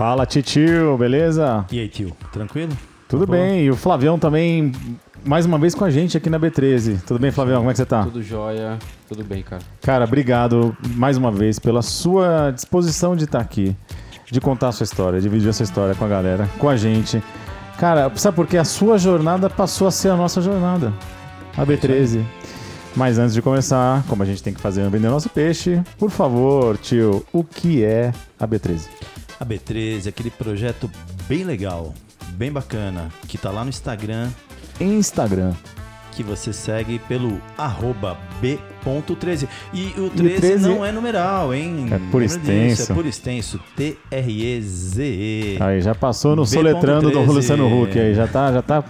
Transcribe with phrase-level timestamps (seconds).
[0.00, 1.66] Fala, titio, beleza?
[1.70, 2.72] E aí, tio, tranquilo?
[3.06, 4.72] Tudo Tá bem, e o Flavião também,
[5.22, 7.02] mais uma vez com a gente aqui na B13.
[7.06, 7.58] Tudo bem, Flavião?
[7.58, 8.04] Como é que você tá?
[8.04, 9.60] Tudo jóia, tudo bem, cara.
[9.82, 13.76] Cara, obrigado mais uma vez pela sua disposição de estar aqui,
[14.32, 17.22] de contar a sua história, dividir a sua história com a galera, com a gente.
[17.76, 18.56] Cara, sabe por quê?
[18.56, 20.94] A sua jornada passou a ser a nossa jornada,
[21.54, 22.24] a B13.
[22.96, 26.78] Mas antes de começar, como a gente tem que fazer vender nosso peixe, por favor,
[26.78, 28.88] tio, o que é a B13?
[29.40, 30.90] A B13, aquele projeto
[31.26, 31.94] bem legal,
[32.32, 34.30] bem bacana, que tá lá no Instagram,
[34.78, 35.54] Instagram.
[36.10, 39.48] Que você segue pelo arroba B.13.
[39.72, 41.86] E o E o 13, 13 não é numeral, hein?
[41.90, 42.92] É por Lembra disso, extenso.
[42.92, 43.60] é por extenso.
[43.76, 45.58] T-R-E-Z-E.
[45.60, 46.54] Aí, já passou no B.13.
[46.54, 48.84] soletrando do Luciano Huck aí, já tá, já tá,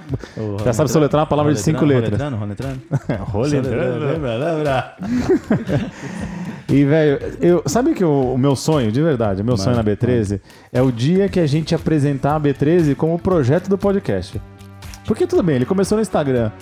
[0.65, 2.20] já sabe soletrar uma palavra de cinco letras.
[2.20, 2.80] Roletrando, roletrando.
[3.30, 4.07] Roletrando.
[4.07, 4.96] Lembra, lembra?
[6.71, 9.82] E, velho, eu, sabe que o, o meu sonho, de verdade, o meu sonho na
[9.82, 10.40] B13
[10.73, 14.40] é o dia que a gente apresentar a B13 como projeto do podcast.
[15.05, 16.52] Porque tudo bem, ele começou no Instagram.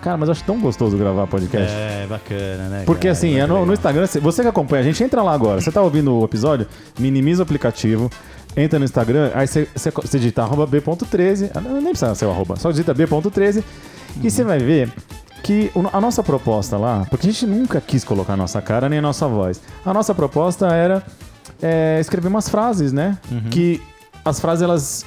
[0.00, 1.72] Cara, mas eu acho tão gostoso gravar podcast.
[1.72, 2.82] É, bacana, né?
[2.86, 3.12] Porque cara?
[3.12, 5.60] assim, é no, no Instagram, você que acompanha a gente, entra lá agora.
[5.60, 6.66] Você tá ouvindo o episódio,
[6.98, 8.10] minimiza o aplicativo,
[8.56, 12.30] entra no Instagram, aí você, você, você digita arroba B.13, ah, nem precisa ser o
[12.30, 13.62] arroba, só digita B.13
[14.22, 14.92] e você vai ver
[15.42, 18.98] que a nossa proposta lá, porque a gente nunca quis colocar a nossa cara nem
[18.98, 19.60] a nossa voz.
[19.84, 21.02] A nossa proposta era
[21.62, 23.16] é, escrever umas frases, né?
[23.50, 23.80] Que
[24.24, 25.06] as frases elas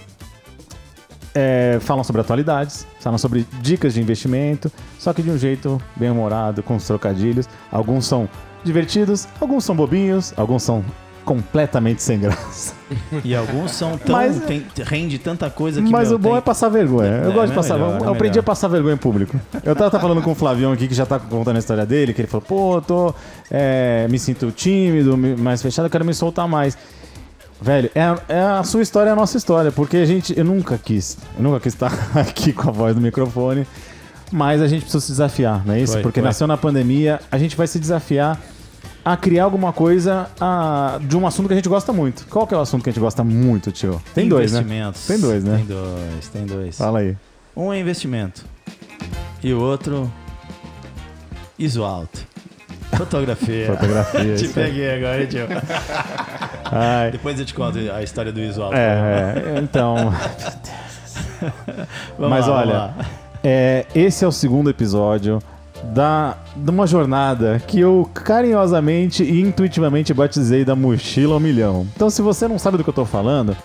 [1.34, 6.10] é, falam sobre atualidades, falam sobre dicas de investimento, só que de um jeito bem
[6.10, 7.48] humorado, com os trocadilhos.
[7.72, 8.28] Alguns são
[8.64, 10.84] divertidos, alguns são bobinhos, alguns são
[11.26, 12.74] completamente sem graça.
[13.24, 14.16] E alguns são tão.
[14.16, 15.90] Mas- tem, rende tanta coisa que.
[15.90, 17.09] Mas meu, o bom tem- é passar vergonha.
[17.24, 18.40] Eu É, gosto de é passar melhor, Eu é aprendi melhor.
[18.40, 19.40] a passar vergonha em público.
[19.64, 22.20] Eu tava falando com o Flavião aqui, que já tá contando a história dele, que
[22.22, 23.16] ele falou, pô, eu tô.
[23.50, 26.78] é, me sinto tímido, mais fechado, eu quero me soltar mais.
[27.62, 30.38] Velho, é, a- é a sua história, é a nossa história, porque a gente.
[30.38, 31.18] Eu nunca quis.
[31.38, 33.68] Eu nunca quis estar aqui com a voz do microfone.
[34.31, 35.94] Mas a gente precisa se desafiar, não é isso?
[35.94, 36.28] Foi, porque foi.
[36.28, 38.40] nasceu na pandemia, a gente vai se desafiar
[39.03, 42.25] a criar alguma coisa a- de um assunto que a gente gosta muito.
[42.30, 44.02] Qual que é o assunto que a gente gosta muito, tio?
[44.16, 44.63] Tem dois, né?
[45.06, 45.57] Tem dois, né?
[45.57, 46.78] Tem dois, tem dois.
[46.78, 47.18] Fala aí.
[47.56, 48.46] Um é investimento.
[49.44, 50.09] E o outro.
[51.59, 52.25] ISO alto.
[53.01, 53.66] Fotografia.
[53.66, 54.35] Fotografia.
[54.35, 55.47] Te peguei agora, tio.
[56.72, 58.75] Ai, Depois eu te conto a história do alto.
[58.75, 59.95] é, é, então.
[62.19, 62.94] Mas lá, olha,
[63.44, 65.39] é, esse é o segundo episódio
[65.84, 71.88] da, de uma jornada que eu carinhosamente e intuitivamente batizei da Mochila ao Milhão.
[71.95, 73.57] Então, se você não sabe do que eu tô falando,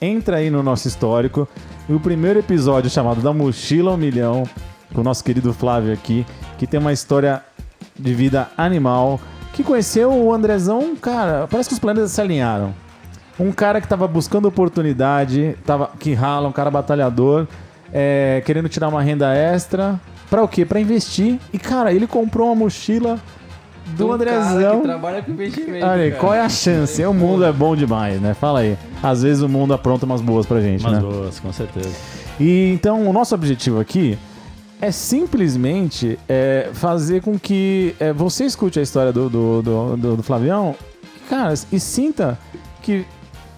[0.00, 1.48] entra aí no nosso histórico.
[1.88, 4.44] E o primeiro episódio chamado Da Mochila ao Milhão,
[4.92, 6.26] com o nosso querido Flávio aqui,
[6.58, 7.42] que tem uma história
[7.98, 9.20] de vida animal,
[9.52, 12.74] que conheceu o Andrezão, cara, parece que os planetas se alinharam.
[13.38, 17.46] Um cara que tava buscando oportunidade, tava, que rala, um cara batalhador,
[17.92, 19.98] é, querendo tirar uma renda extra.
[20.30, 20.64] Pra o quê?
[20.64, 21.38] Pra investir.
[21.52, 23.18] E, cara, ele comprou uma mochila
[23.96, 24.78] do Um cara Andrezão.
[24.80, 25.84] que trabalha com investimento.
[25.84, 26.20] Olha aí, cara.
[26.20, 27.04] qual é a chance?
[27.04, 28.32] O mundo é bom demais, né?
[28.32, 28.78] Fala aí.
[29.02, 31.00] Às vezes o mundo apronta umas boas pra gente, Umas né?
[31.00, 31.90] boas, com certeza.
[32.40, 34.16] E então o nosso objetivo aqui
[34.82, 40.16] é simplesmente é, fazer com que é, você escute a história do, do, do, do-
[40.16, 40.74] do Flavião,
[41.30, 42.38] cara, e sinta
[42.82, 43.06] que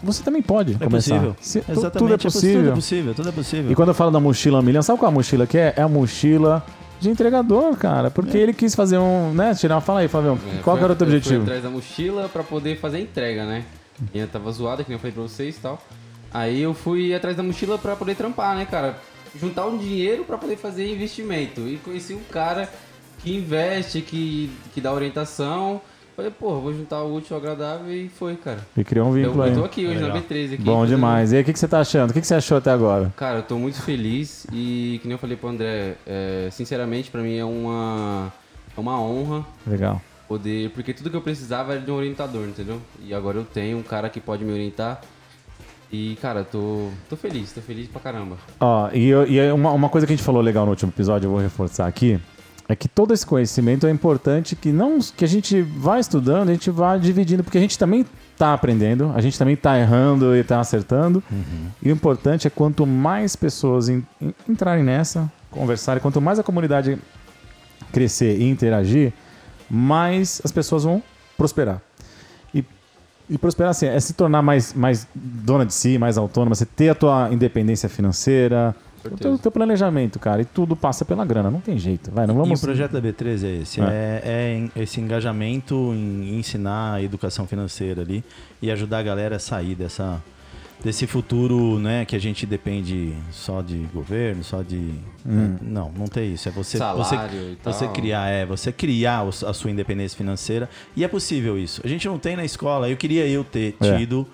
[0.03, 1.15] você também pode É começar.
[1.15, 1.37] possível.
[1.41, 1.99] Se- tu- Exatamente.
[1.99, 2.59] tudo é poss- possível.
[2.61, 3.73] Tudo é possível, tudo é possível.
[3.73, 5.73] E quando eu falo da mochila milhão, sabe qual a mochila que é?
[5.77, 6.63] É a mochila
[7.01, 8.11] de entregador, cara.
[8.11, 9.55] Porque ele quis fazer um, né?
[9.55, 10.39] Tirar, fala aí, Flavião.
[10.59, 11.43] É, qual que era o teu eu fui objetivo?
[11.45, 13.65] atrás da mochila pra poder fazer a entrega, né?
[14.13, 15.81] E eu tava zoada, que nem eu falei pra vocês e tal.
[16.33, 18.99] Aí eu fui atrás da mochila pra poder trampar, né, cara?
[19.39, 21.61] Juntar um dinheiro pra poder fazer investimento.
[21.63, 22.69] E conheci um cara
[23.23, 25.81] que investe, que, que dá orientação.
[26.17, 28.65] Falei, pô, vou juntar o útil ao agradável e foi, cara.
[28.77, 29.67] E criou um Eu, vínculo eu tô aí.
[29.67, 30.11] aqui hoje Legal.
[30.17, 30.63] na B13 aqui.
[30.63, 31.33] Bom demais.
[31.33, 32.11] E aí, o que, que você tá achando?
[32.11, 33.13] O que, que você achou até agora?
[33.17, 37.21] Cara, eu tô muito feliz e, que nem eu falei pro André, é, sinceramente, pra
[37.21, 38.33] mim é uma,
[38.77, 40.01] é uma honra Legal.
[40.29, 40.71] poder.
[40.71, 42.81] Porque tudo que eu precisava era de um orientador, entendeu?
[43.03, 45.01] E agora eu tenho um cara que pode me orientar.
[45.93, 48.37] E, cara, tô, tô feliz, tô feliz pra caramba.
[48.59, 50.91] Ó, e, eu- e é uma, uma coisa que a gente falou legal no último
[50.91, 52.19] episódio, eu vou reforçar aqui,
[52.69, 56.53] é que todo esse conhecimento é importante que não que a gente vá estudando, a
[56.53, 58.05] gente vá dividindo, porque a gente também
[58.37, 61.23] tá aprendendo, a gente também tá errando e tá acertando.
[61.83, 66.43] E o importante é quanto mais pessoas en- en- entrarem nessa, conversarem, quanto mais a
[66.43, 66.99] comunidade
[67.93, 69.13] crescer e interagir,
[69.71, 71.03] mais as pessoas vão
[71.37, 71.81] prosperar.
[73.29, 76.67] E, e prosperar assim, é se tornar mais, mais dona de si, mais autônoma, você
[76.67, 78.75] ter a tua independência financeira,
[79.05, 80.41] o teu, teu planejamento, cara.
[80.41, 82.11] E tudo passa pela grana, não tem jeito.
[82.11, 82.59] Vai, não E vamos.
[82.63, 83.85] o projeto da B13 é esse, É.
[83.85, 88.25] é, é em- esse engajamento em ensinar a educação financeira ali
[88.63, 90.23] e ajudar a galera a sair dessa,
[90.83, 94.93] desse futuro, né, que a gente depende só de governo, só de
[95.63, 96.49] não, não tem isso.
[96.49, 97.73] É você Salário você, e tal.
[97.73, 101.81] você criar, é você criar a sua independência financeira e é possível isso.
[101.85, 102.89] A gente não tem na escola.
[102.89, 103.97] Eu queria eu ter É.
[103.97, 104.27] tido,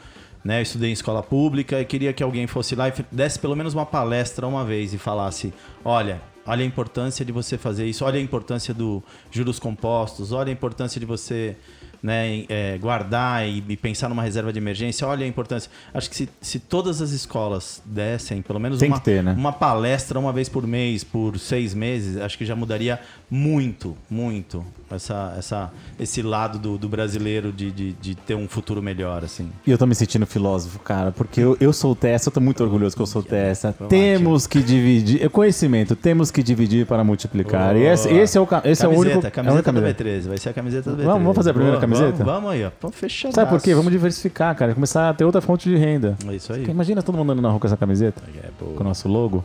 [0.45, 3.55] né, eu estudei em escola pública e queria que alguém fosse lá e desse pelo
[3.55, 5.53] menos uma palestra uma vez e falasse,
[5.85, 10.49] olha, olha a importância de você fazer isso, olha a importância do juros compostos, olha
[10.49, 11.57] a importância de você
[12.03, 15.71] né, é, guardar e, e pensar numa reserva de emergência, olha a importância.
[15.93, 19.35] Acho que se, se todas as escolas dessem pelo menos uma, ter, né?
[19.37, 22.99] uma palestra uma vez por mês, por seis meses, acho que já mudaria
[23.31, 28.83] muito, muito essa, essa, esse lado do, do brasileiro de, de, de ter um futuro
[28.83, 29.49] melhor, assim.
[29.67, 32.63] E eu tô me sentindo filósofo, cara, porque eu, eu sou Tessa, eu tô muito
[32.63, 33.69] orgulhoso que eu sou Tessa.
[33.79, 37.77] Vamos lá, Temos que dividir, é conhecimento, temos que dividir para multiplicar.
[37.77, 39.25] E esse, esse é o, esse é o único.
[39.25, 40.05] é a Camiseta única do camiseta.
[40.05, 41.05] V13, vai ser a camiseta do V13.
[41.07, 42.25] Vamos- vamos fazer a primeira Boa, camiseta?
[42.25, 42.71] Vamos, vamos aí, ó.
[42.81, 43.33] Vamos fechar.
[43.33, 43.75] Sabe por quê?
[43.75, 44.75] Vamos diversificar, cara.
[44.75, 46.17] Começar a ter outra fonte de renda.
[46.29, 46.65] É isso aí.
[46.65, 48.75] Imagina todo mundo andando na rua com essa camiseta, É, boa.
[48.77, 49.45] com o nosso logo.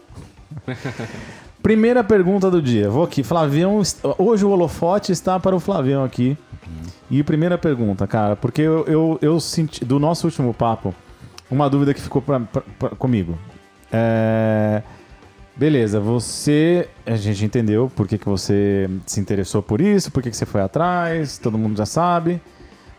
[1.61, 2.89] Primeira pergunta do dia.
[2.89, 3.23] Vou aqui.
[3.23, 3.81] Flavião.
[4.17, 6.37] Hoje o holofote está para o Flavião aqui.
[7.09, 9.85] E primeira pergunta, cara, porque eu, eu, eu senti.
[9.85, 10.93] Do nosso último papo,
[11.49, 13.37] uma dúvida que ficou pra, pra- pra- comigo.
[13.91, 14.81] É.
[15.55, 16.89] Beleza, você.
[17.05, 20.45] A gente entendeu por que, que você se interessou por isso, por que, que você
[20.45, 22.41] foi atrás, todo mundo já sabe.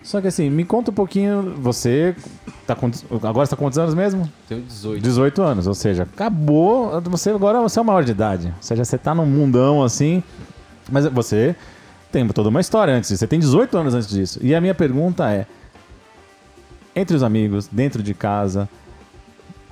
[0.03, 1.55] Só que assim, me conta um pouquinho.
[1.59, 2.17] Você.
[2.67, 2.91] Tá com,
[3.23, 4.31] agora você tá com quantos anos mesmo?
[4.49, 5.03] Tenho 18.
[5.03, 6.99] 18 anos, ou seja, acabou.
[7.03, 8.47] Você agora você é o maior de idade.
[8.47, 10.23] Ou seja, você tá num mundão assim.
[10.91, 11.55] Mas você
[12.11, 13.19] tem toda uma história antes disso.
[13.19, 14.39] Você tem 18 anos antes disso.
[14.43, 15.45] E a minha pergunta é:
[16.95, 18.67] entre os amigos, dentro de casa,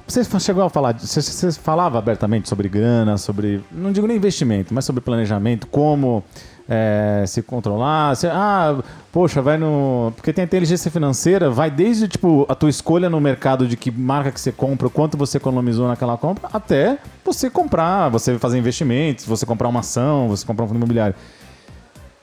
[0.06, 0.94] você chegou a falar.
[0.98, 3.62] Você, falava abertamente sobre grana, sobre.
[3.72, 6.22] Não digo nem investimento, mas sobre planejamento, como.
[6.68, 10.12] é, se controlar, ah, poxa, vai no.
[10.16, 14.30] Porque tem inteligência financeira, vai desde tipo a tua escolha no mercado de que marca
[14.30, 19.44] que você compra, quanto você economizou naquela compra, até você comprar, você fazer investimentos, você
[19.44, 21.14] comprar uma ação, você comprar um fundo imobiliário.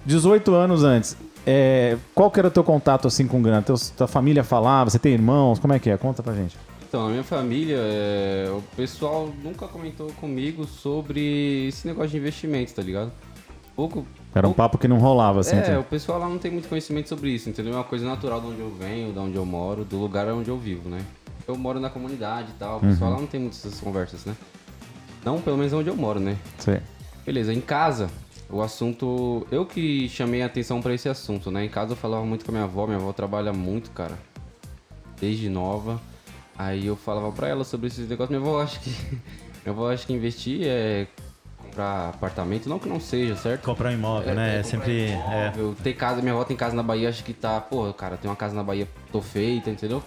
[0.04, 3.62] 18 anos antes, é, qual que era o teu contato assim com grana?
[3.62, 5.98] Teu, tua família falava, você tem irmãos, como é que é?
[5.98, 6.58] Conta pra gente.
[6.92, 12.74] Então, na minha família, é, o pessoal nunca comentou comigo sobre esse negócio de investimentos,
[12.74, 13.14] tá ligado?
[13.74, 14.06] Pouco.
[14.36, 15.56] Era um pouco- papo que não rolava assim.
[15.56, 15.80] É, entendeu?
[15.80, 17.72] o pessoal lá não tem muito conhecimento sobre isso, entendeu?
[17.72, 20.50] É uma coisa natural de onde eu venho, de onde eu moro, do lugar onde
[20.50, 21.00] eu vivo, né?
[21.48, 24.36] Eu moro na comunidade e tal, o pessoal lá não tem muitas essas conversas, né?
[25.24, 26.36] Não, pelo menos onde eu moro, né?
[26.58, 26.82] Sei.
[27.26, 28.10] Beleza, em casa,
[28.50, 29.48] o assunto.
[29.50, 31.64] Eu que chamei a atenção pra esse assunto, né?
[31.64, 34.20] Em casa eu falava muito com a minha avó, minha avó trabalha muito, cara.
[35.22, 35.98] Desde nova.
[36.62, 38.30] Aí eu falava pra ela sobre esses negócios.
[38.30, 38.90] Minha avó acha que.
[39.66, 41.08] minha avó acha que investir é
[41.58, 43.64] comprar apartamento, não que não seja, certo?
[43.64, 44.60] Comprar imóvel, né?
[44.60, 45.08] É comprar sempre.
[45.10, 45.52] É.
[45.82, 48.36] Ter casa, minha avó tem casa na Bahia, acho que tá, pô, cara, tem uma
[48.36, 50.04] casa na Bahia, tô feita, entendeu?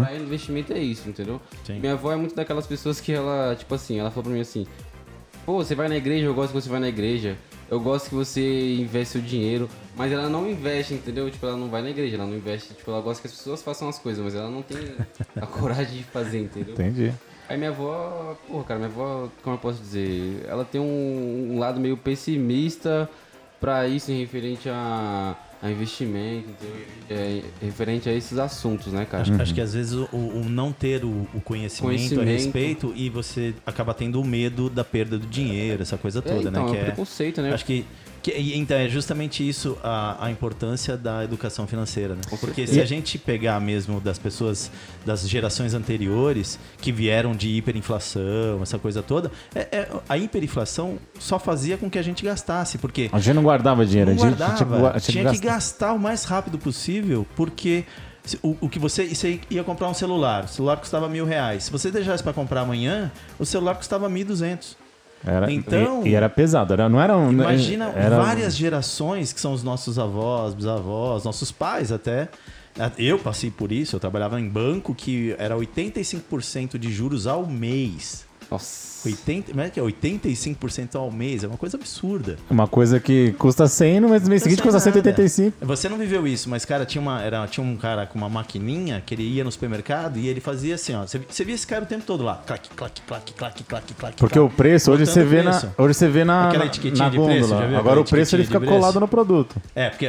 [0.00, 1.40] Pra ela, investimento é isso, entendeu?
[1.64, 1.78] Sim.
[1.78, 4.66] Minha avó é muito daquelas pessoas que ela, tipo assim, ela falou pra mim assim:
[5.46, 7.36] pô, você vai na igreja, eu gosto que você vai na igreja,
[7.74, 11.28] eu gosto que você investe o dinheiro, mas ela não investe, entendeu?
[11.28, 13.62] Tipo, ela não vai na igreja, ela não investe, tipo, ela gosta que as pessoas
[13.62, 14.78] façam as coisas, mas ela não tem
[15.36, 16.74] a coragem de fazer, entendeu?
[16.74, 17.12] Entendi.
[17.48, 21.58] Aí minha avó, porra, cara, minha avó, como eu posso dizer, ela tem um, um
[21.58, 23.10] lado meio pessimista
[23.60, 26.86] pra isso em referente a, a investimento, entendeu?
[27.08, 29.22] É, referente a esses assuntos, né, cara?
[29.22, 32.28] Acho, acho que às vezes o, o não ter o, o conhecimento, Conhecimento.
[32.28, 36.22] a respeito e você acaba tendo o medo da perda do dinheiro, essa coisa É,
[36.22, 36.70] toda, então, né?
[36.70, 37.50] Que é um preconceito, né?
[37.54, 37.86] Acho que,
[38.24, 42.22] que então é justamente isso a, a importância da educação financeira, né?
[42.40, 44.70] Porque se a gente pegar mesmo das pessoas
[45.04, 51.38] das gerações anteriores que vieram de hiperinflação, essa coisa toda, é, é- a hiperinflação só
[51.38, 54.38] fazia com que a gente gastasse, porque A gente não guardava dinheiro, não a gente
[54.38, 55.92] guardava, tinha, tinha que gastar.
[55.92, 57.84] o mais rápido possível, porque
[58.42, 61.64] o, o que você, você ia comprar um celular, o celular custava mil reais.
[61.64, 64.82] Se você deixasse para comprar amanhã, o celular custava mil duzentos.
[65.26, 67.32] Era, Então- e, e era pesado, era, não era um.
[67.32, 72.28] Imagina era, várias gerações que são os nossos avós, bisavós, nossos pais até.
[72.98, 78.26] Eu passei por isso, eu trabalhava em banco que era 85% de juros ao mês.
[78.50, 78.94] Nossa.
[79.08, 82.36] 80, mas é que é 85% ao mês, é uma coisa absurda.
[82.48, 84.92] Uma coisa que custa 100, no mês, mês seguinte custa nada.
[84.92, 85.58] 185.
[85.66, 89.02] Você não viveu isso, mas, cara, tinha, uma, era, tinha um cara com uma maquininha
[89.04, 91.02] que ele ia no supermercado e ele fazia assim, ó.
[91.02, 92.42] Você, você via esse cara o tempo todo lá.
[92.46, 94.16] Clac, clac, clac, clac, clac, clac.
[94.16, 94.56] Porque o clac.
[94.56, 95.66] preço, hoje você vê preço.
[95.66, 97.60] na, hoje você vê na, Aquela na, etiquetinha na de preço, gôndola.
[97.60, 98.74] já viu Agora o preço ele fica preço?
[98.74, 99.56] colado no produto.
[99.74, 100.08] É, porque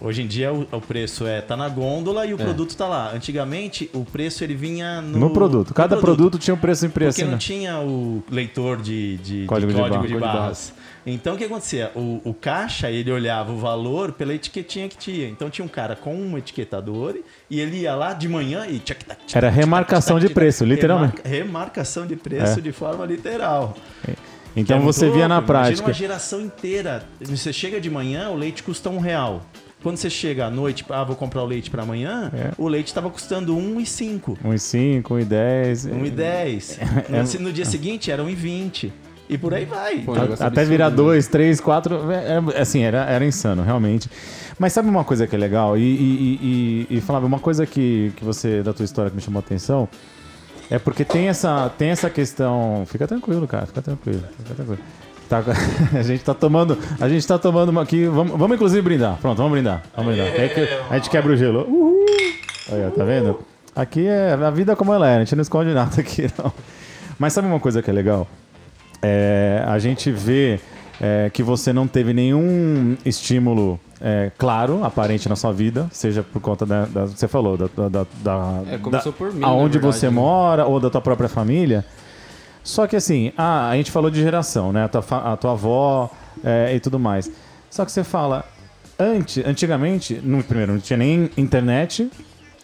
[0.00, 3.12] hoje em dia o, o preço é tá na gôndola e o produto tá lá.
[3.14, 5.72] Antigamente o preço ele vinha no, No, produto.
[5.72, 6.38] Cada no produto.
[6.38, 7.18] tinha um preço impresso.
[7.18, 7.36] Porque né?
[7.40, 10.72] Tinha o leitor de, de, de Código código, de de, barra- barras.
[11.06, 11.90] Então o que acontecia?
[11.96, 15.26] O, o caixa, ele olhava o valor pela etiquetinha que tinha.
[15.26, 17.16] Então tinha um cara com um etiquetador
[17.48, 18.78] e ele ia lá de manhã e...
[18.78, 21.14] tchac, tac, tchac, Era tchac, remarcação tchac, de preço, tchac, literalmente.
[21.24, 22.62] remarca- remarcação de preço É.
[22.62, 23.74] de forma literal.
[24.54, 25.50] Então é você via na louco.
[25.52, 25.86] Imagina prática.
[25.88, 27.04] uma geração inteira.
[27.20, 29.42] Você chega de manhã, o leite custa um real.
[29.82, 32.50] Quando você chega à noite, ah, vou comprar o leite para amanhã, É.
[32.58, 34.36] o leite estava custando 1,5.
[34.44, 35.86] 1,5, 1,10.
[35.88, 36.78] 1,10.
[37.12, 37.18] É.
[37.20, 38.92] No, se- no dia seguinte era 1,20.
[39.28, 39.98] E por aí vai.
[40.00, 40.96] Pô, Até absurdo, virar né?
[40.96, 42.10] dois, três, quatro.
[42.10, 44.10] é, é, assim, era, era insano, realmente.
[44.58, 45.78] Mas sabe uma coisa que é legal?
[45.78, 49.22] E, e, e, e Flávio, uma coisa que, que você, da tua história, que me
[49.22, 49.88] chamou a atenção,
[50.68, 52.82] é porque tem essa, tem essa questão.
[52.86, 54.22] Fica tranquilo, cara, fica tranquilo.
[54.36, 54.80] Fica tranquilo.
[55.30, 55.44] Tá-
[55.96, 56.76] a gente tá tomando.
[57.00, 58.04] A gente tá tomando uma aqui.
[58.06, 59.16] Vamos, vamos inclusive brindar.
[59.20, 59.82] Pronto, vamos brindar.
[59.96, 60.32] Vamos brindar.
[60.38, 61.60] Aí que a gente quebra o gelo.
[61.68, 62.04] Uhul!
[62.72, 63.38] Aí, tá vendo?
[63.74, 66.52] Aqui é a vida como ela é, a gente não esconde nada aqui, não.
[67.18, 68.26] Mas sabe uma coisa que é legal?
[69.02, 70.58] É, a gente vê
[71.00, 76.40] é, que você não teve nenhum estímulo é, claro, aparente na sua vida, seja por
[76.40, 76.84] conta da.
[76.86, 77.68] da- você falou, da.
[77.88, 80.12] da, da- É, começou da- por mim, Aonde verdade, você né?
[80.12, 81.84] mora ou da tua própria família.
[82.70, 84.84] Só que assim, ah, a gente falou de geração, né?
[84.84, 86.08] A tua, a tua avó
[86.44, 87.28] é, e tudo mais.
[87.68, 88.44] Só que você fala,
[88.96, 92.08] antes, antigamente, no, primeiro, não tinha nem internet,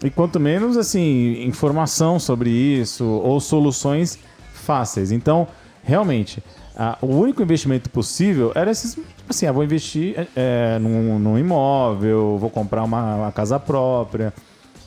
[0.05, 4.17] e quanto menos, assim, informação sobre isso ou soluções
[4.55, 5.11] fáceis.
[5.11, 5.49] Então,
[5.83, 6.41] realmente,
[6.77, 11.19] a- o único investimento possível era esses, tipo assim, ah, vou investir é, é, num,
[11.19, 14.33] num imóvel, vou comprar uma, uma casa própria.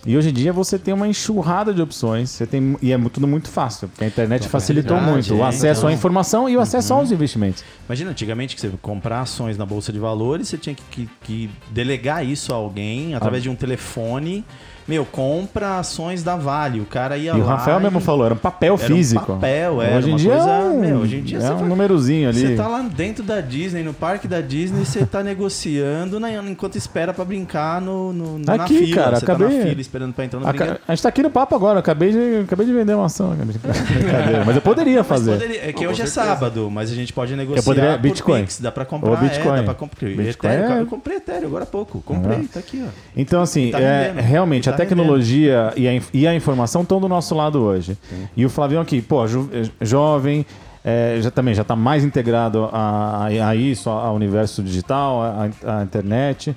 [0.05, 3.27] E hoje em dia você tem uma enxurrada de opções, você tem, e é tudo
[3.27, 5.97] muito fácil, porque a internet facilitou verdade, muito o é, acesso à então.
[5.97, 7.63] informação e o acesso aos investimentos.
[7.85, 11.49] Imagina, antigamente que você comprar ações na Bolsa de Valores, você tinha que, que- que
[11.71, 14.45] delegar isso a alguém através de um telefone.
[14.89, 16.81] Meu, compra ações da Vale.
[16.81, 17.37] O cara ia E lá.
[17.37, 19.23] o Rafael mesmo e- falou, era um papel Era um físico.
[19.33, 21.51] papel, era hoje em uma dia coisa- é um, meu, hoje em dia é você
[21.51, 22.39] um vai- númerozinho ali.
[22.47, 26.75] Você tá lá dentro da Disney, no parque da Disney, você tá negociando na- enquanto
[26.75, 29.03] espera pra brincar no, no- na Aqui, fila.
[29.03, 30.73] cara, você tá acabei- na fila esperando pra entrar no A, brinquedo.
[30.75, 33.05] ca- a gente tá aqui no papo agora, eu acabei de, acabei de vender uma
[33.05, 33.29] ação.
[33.35, 35.33] Brincadeira, Mas eu poderia fazer.
[35.33, 38.41] poderia- é que hoje é sábado, mas a gente pode negociar poderia- por Bitcoin.
[38.41, 39.53] Pix, dá pra comprar, Ou Bitcoin.
[39.53, 40.09] é, dá pra comprar.
[40.09, 42.53] Bitcoin Ethereum, é- Eu comprei Ethereum agora há pouco, comprei, Ah.
[42.53, 42.89] tá aqui, ó.
[43.15, 47.33] Então, assim, Tá é, realmente, Tá tecnologia e a, e a informação estão do nosso
[47.35, 47.97] lado hoje.
[48.35, 50.45] E o Flavião aqui, pô, ju- eh, jovem,
[50.83, 55.21] é, já também já está mais integrado a, a- isso, ao universo digital,
[55.65, 56.55] a internet,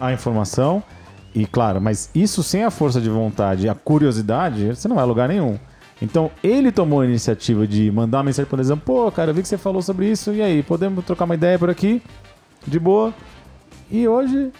[0.00, 0.82] a informação.
[1.34, 5.04] E claro, mas isso sem a força de vontade e a curiosidade, você não vai
[5.04, 5.58] a lugar nenhum.
[6.00, 9.40] Então, ele tomou a iniciativa de mandar uma mensagem para eles, pô, cara, eu vi
[9.40, 12.02] que você falou sobre isso, e aí, podemos trocar uma ideia por aqui?
[12.66, 13.14] De boa.
[13.90, 14.50] E hoje,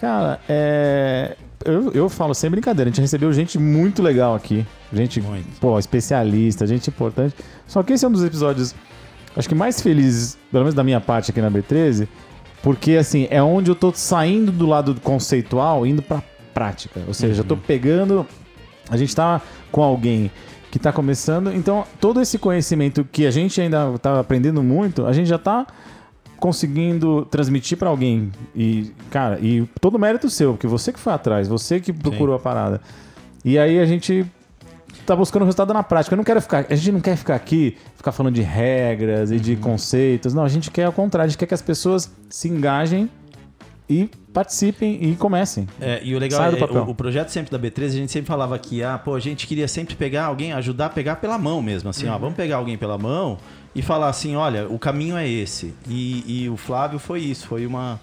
[0.00, 1.36] cara, é.
[1.66, 4.64] Eu, eu falo sem brincadeira, a gente recebeu gente muito legal aqui.
[4.92, 5.58] Gente, Muito.
[5.60, 7.34] pô, especialista, gente importante.
[7.66, 8.74] Só que esse é um dos episódios,
[9.36, 12.06] acho que mais felizes, pelo menos da minha parte aqui na B13,
[12.62, 16.22] porque assim, é onde eu tô saindo do lado conceitual, indo pra
[16.54, 17.00] prática.
[17.06, 18.26] Ou seja, eu tô pegando.
[18.88, 19.42] A gente tá
[19.72, 20.30] com alguém
[20.70, 25.12] que tá começando, então todo esse conhecimento que a gente ainda tá aprendendo muito, a
[25.12, 25.66] gente já tá
[26.38, 28.30] conseguindo transmitir pra alguém.
[28.54, 32.38] E cara e todo mérito seu porque você que foi atrás você que procurou a
[32.38, 32.80] parada.
[33.44, 34.24] E aí a gente
[35.04, 36.14] tá buscando resultado na prática.
[36.14, 39.38] Eu não quero ficar a gente não quer ficar aqui ficar falando de regras e
[39.38, 40.34] de conceitos.
[40.34, 43.08] Não a gente quer ao contrário a gente quer que as pessoas se engajem
[43.88, 45.66] e participem e comecem.
[45.80, 46.82] É, e o legal Sai é papel.
[46.82, 49.46] o, o projeto sempre da B13, a gente sempre falava que ah, pô, a gente
[49.46, 52.12] queria sempre pegar alguém, ajudar a pegar pela mão mesmo, assim, Uhum.
[52.14, 53.38] ó, vamos pegar alguém pela mão
[53.76, 55.74] e falar assim, olha, o caminho é esse.
[55.86, 58.00] E, e o Flávio foi isso, foi uma,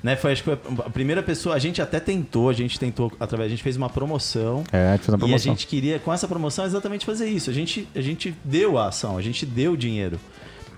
[0.00, 3.48] né, foi acho que a primeira pessoa, a gente até tentou, a gente tentou através,
[3.48, 4.62] a gente fez uma promoção.
[4.70, 7.28] é a gente fez uma E a promoção gente queria, com essa promoção, exatamente fazer
[7.28, 7.50] isso.
[7.50, 10.20] A gente, a gente deu a ação, a gente deu o dinheiro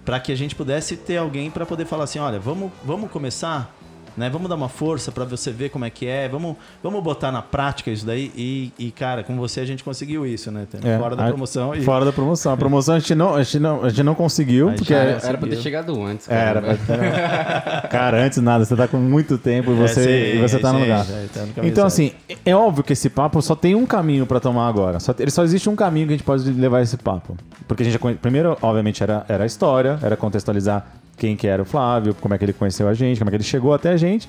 [0.02, 3.76] para que a gente pudesse ter alguém para poder falar assim, olha, vamos, vamos começar,
[4.18, 4.28] né?
[4.28, 7.40] Vamos dar uma força para você ver como é que é, vamos, vamos botar na
[7.40, 10.66] prática isso daí e, e, cara, com você a gente conseguiu isso, né?
[10.84, 13.42] É, Fora da a- promoção e fora da promoção a promoção a gente não a
[13.42, 15.26] gente não, a gente não conseguiu Aí porque é- era.
[15.28, 16.28] Era pra ter chegado antes.
[16.28, 16.78] Era, cara.
[16.86, 20.58] pra- cara, antes nada, você tá com muito tempo e você, É, sim, e você
[20.58, 21.04] tá no sim, lugar.
[21.04, 22.12] já tá no Então, assim,
[22.44, 24.98] é óbvio que esse papo só tem um caminho pra tomar agora.
[25.00, 27.36] Só, ele só existe um caminho que a gente pode levar esse papo.
[27.66, 28.14] Porque a gente já conhe...
[28.16, 30.86] Primeiro, obviamente, era, era a história, era contextualizar
[31.18, 33.36] quem que era o Flávio, como é que ele conheceu a gente, como é que
[33.36, 34.28] ele chegou até a gente.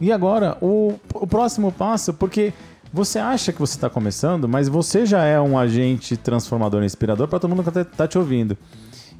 [0.00, 2.52] E agora, o, o próximo passo, porque
[2.92, 7.38] você acha que você está começando, mas você já é um agente transformador, inspirador para
[7.38, 8.56] todo mundo que tá, tá te ouvindo.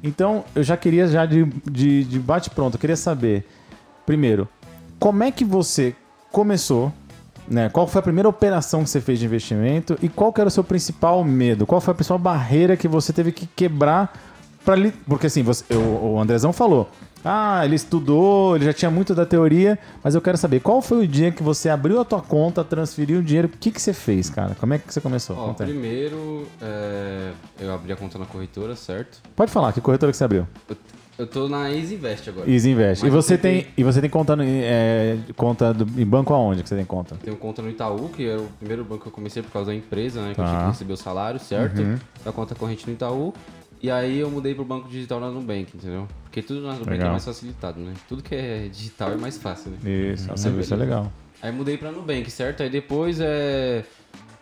[0.03, 3.45] Então, eu já queria, já de, de, de bate-pronto, eu queria saber,
[4.05, 4.47] primeiro,
[4.97, 5.95] como é que você
[6.31, 6.93] começou,
[7.47, 7.69] né?
[7.69, 10.63] Qual foi a primeira operação que você fez de investimento e qual era o seu
[10.63, 11.65] principal medo?
[11.65, 14.13] Qual foi a principal barreira que você teve que quebrar
[14.65, 16.89] para porque assim, você, o, o Andrezão falou,
[17.23, 21.03] Ah, ele estudou, ele já tinha muito da teoria, mas eu quero saber, qual foi
[21.03, 23.91] o dia que você abriu a tua conta, transferiu o dinheiro, o que, que você
[23.93, 24.55] fez, cara?
[24.59, 25.35] Como é que você começou?
[25.37, 25.69] Ó, Conta aí.
[25.71, 29.19] primeiro, é, eu abri a conta na corretora, certo?
[29.35, 30.47] Pode falar, que corretora que você abriu?
[30.69, 30.77] Eu,
[31.17, 32.49] eu tô na Easy Invest agora.
[32.49, 33.03] Easy Invest.
[33.03, 36.05] Mas E você eu tentei- tem, e você tem conta, no- é, conta do- em
[36.05, 37.17] banco aonde que você tem conta?
[37.21, 39.75] Tenho conta no Itaú, que era o primeiro banco que eu comecei por causa da
[39.75, 40.33] empresa, né?
[40.33, 40.49] Que eu Tá.
[40.51, 41.81] tinha que receber o salário, certo?
[42.23, 43.33] Da conta corrente no Itaú.
[43.81, 46.07] E aí eu mudei pro banco digital na Nubank, entendeu?
[46.23, 47.07] Porque tudo na Nubank Legal.
[47.07, 47.93] é mais facilitado, né?
[48.07, 49.77] Tudo que é digital é mais fácil, né?
[49.89, 50.95] Isso, o serviço é beleza.
[50.97, 51.11] legal.
[51.41, 52.61] Aí mudei pra Nubank, certo?
[52.61, 53.85] Aí depois, é...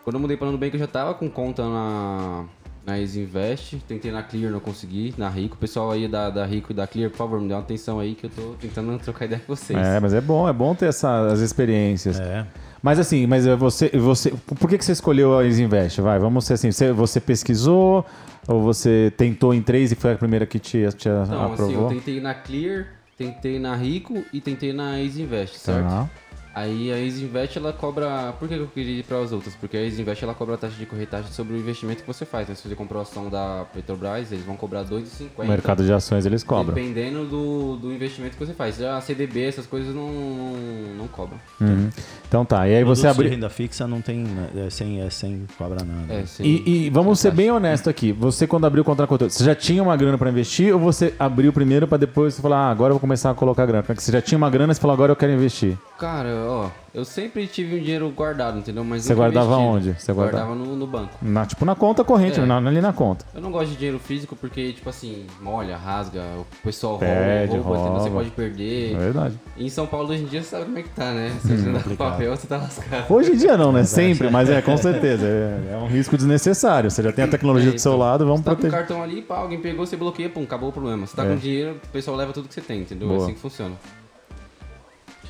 [0.03, 2.45] quando eu mudei pra Nubank, eu já tava com conta na,
[2.83, 3.77] na Easy Invest.
[3.87, 5.13] Tentei na Clear, não consegui.
[5.17, 5.55] Na Rico.
[5.55, 7.99] O pessoal aí da, da Rico e da Clear, por favor, me dê uma atenção
[7.99, 9.77] aí que eu tô tentando trocar ideia com vocês.
[9.77, 12.19] É, mas é bom, é bom ter essas experiências.
[12.19, 12.43] É.
[12.81, 16.01] Mas assim, mas é você, você, por que, que você escolheu a Easy Invest?
[16.01, 18.05] Vai, vamos ser assim, você, você pesquisou
[18.47, 21.53] ou você tentou em três e foi a primeira que te, te Não, assim, eu
[21.53, 21.87] aprovou?
[21.89, 22.87] tentei na Clear,
[23.17, 25.87] tentei na Rico e tentei na Easy Invest, certo?
[25.89, 26.09] Tá.
[26.57, 28.33] Aí a Easy Invest ela cobra.
[28.39, 29.53] Por que eu queria ir para as outras?
[29.53, 32.25] Porque a Easy Invest ela cobra a taxa de corretagem sobre o investimento que você
[32.25, 32.49] faz.
[32.49, 32.55] Né?
[32.55, 35.27] Se você comprou a ação da Petrobras, eles vão cobrar 2,50.
[35.37, 36.73] O mercado de ações eles cobram.
[36.73, 38.77] Dependendo do, do investimento que você faz.
[38.77, 41.39] Já a CDB, essas coisas não, não, não cobram.
[41.61, 41.91] Uhum.
[42.27, 43.29] Então tá, e aí você abriu.
[43.29, 46.11] renda fixa não tem, é sem, é sem cobra nada.
[46.11, 46.43] É, sim.
[46.43, 48.11] E, e vamos ser bem honestos aqui.
[48.11, 51.13] Você, quando abriu contra a corretora, você já tinha uma grana pra investir ou você
[51.19, 53.83] abriu primeiro pra depois você falar, ah, agora eu vou começar a colocar grana?
[53.83, 55.77] Porque você já tinha uma grana e você falou, agora eu quero investir.
[55.99, 58.83] Cara, ó, eu sempre tive um dinheiro guardado, entendeu?
[58.83, 59.69] Mas Você guardava investido.
[59.91, 60.01] onde?
[60.01, 60.45] Você guardava?
[60.47, 61.13] guardava no, no banco.
[61.21, 62.45] Na, tipo na conta corrente, É.
[62.45, 63.25] na- ali na conta.
[63.35, 67.77] Eu não gosto de dinheiro físico porque, tipo assim, molha, rasga, o pessoal Perde, rouba,
[67.77, 67.99] rouba?
[67.99, 68.95] Você pode perder.
[68.95, 69.39] É verdade.
[69.55, 71.31] E em São Paulo hoje em dia você sabe como é que tá, né?
[71.41, 73.13] Se você não dá papel, você tá lascado.
[73.13, 73.83] Hoje em dia não, né?
[73.85, 75.25] Sempre, mas é, com certeza.
[75.25, 76.89] É, é um risco desnecessário.
[76.89, 78.61] Você já tem a tecnologia É, do seu então, lado, vamos você tá com o
[78.61, 78.79] proteger.
[78.87, 81.05] cartão ali, pá, alguém pegou, você bloqueia, pum, acabou o problema.
[81.05, 81.29] Você tá É.
[81.29, 83.07] com dinheiro, o pessoal leva tudo que você tem, entendeu?
[83.07, 83.19] Boa.
[83.19, 83.73] É assim que funciona.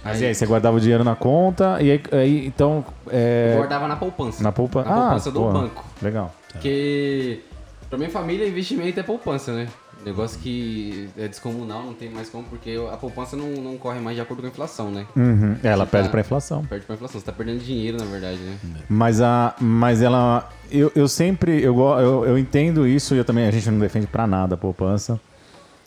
[0.07, 2.83] Mas e aí, você guardava o dinheiro na conta e aí, aí, então.
[3.09, 4.43] É, Eu guardava na poupança.
[4.43, 4.89] na poupança.
[4.89, 5.85] Na ah, poupança do banco.
[6.01, 6.33] Legal.
[6.51, 7.41] Porque
[7.89, 9.67] pra minha família, investimento é poupança, né?
[10.05, 14.15] Negócio que é descomunal, não tem mais como, porque a poupança não, não corre mais
[14.15, 15.05] de acordo com a inflação, né?
[15.15, 15.57] Uhum.
[15.63, 16.63] Ela Você perde tá- pra inflação.
[16.65, 17.19] Perde pra inflação.
[17.19, 18.57] Você tá perdendo dinheiro, na verdade, né?
[18.87, 23.47] Mas a, mas ela, eu, eu sempre, eu, eu, eu entendo isso e eu também
[23.47, 25.19] a gente não defende pra nada a poupança.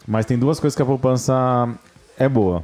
[0.07, 1.69] Mas tem duas coisas que a poupança
[2.19, 2.63] é boa.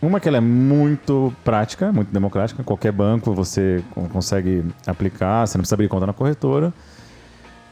[0.00, 2.62] Uma que ela é muito prática, muito democrática.
[2.62, 6.72] Qualquer banco você con- consegue aplicar, você não precisa abrir conta na corretora.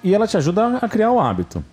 [0.03, 1.65] E ela te ajuda a criar o hábito.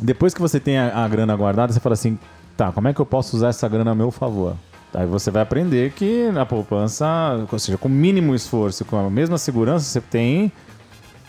[0.00, 2.18] Depois que você tem a, a grana guardada, você fala assim,
[2.56, 4.56] tá, como é que eu posso usar essa grana a meu favor?
[4.92, 7.06] Aí você vai aprender que na poupança,
[7.50, 10.52] ou seja, com mínimo esforço, com a mesma segurança, você tem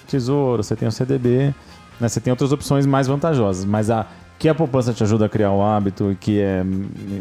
[0.08, 1.54] tesouro, você tem o CDB,
[2.00, 2.08] né?
[2.08, 3.66] você tem outras opções mais vantajosas.
[3.66, 4.06] Mas a
[4.38, 6.64] que a poupança te ajuda a criar o hábito e que é.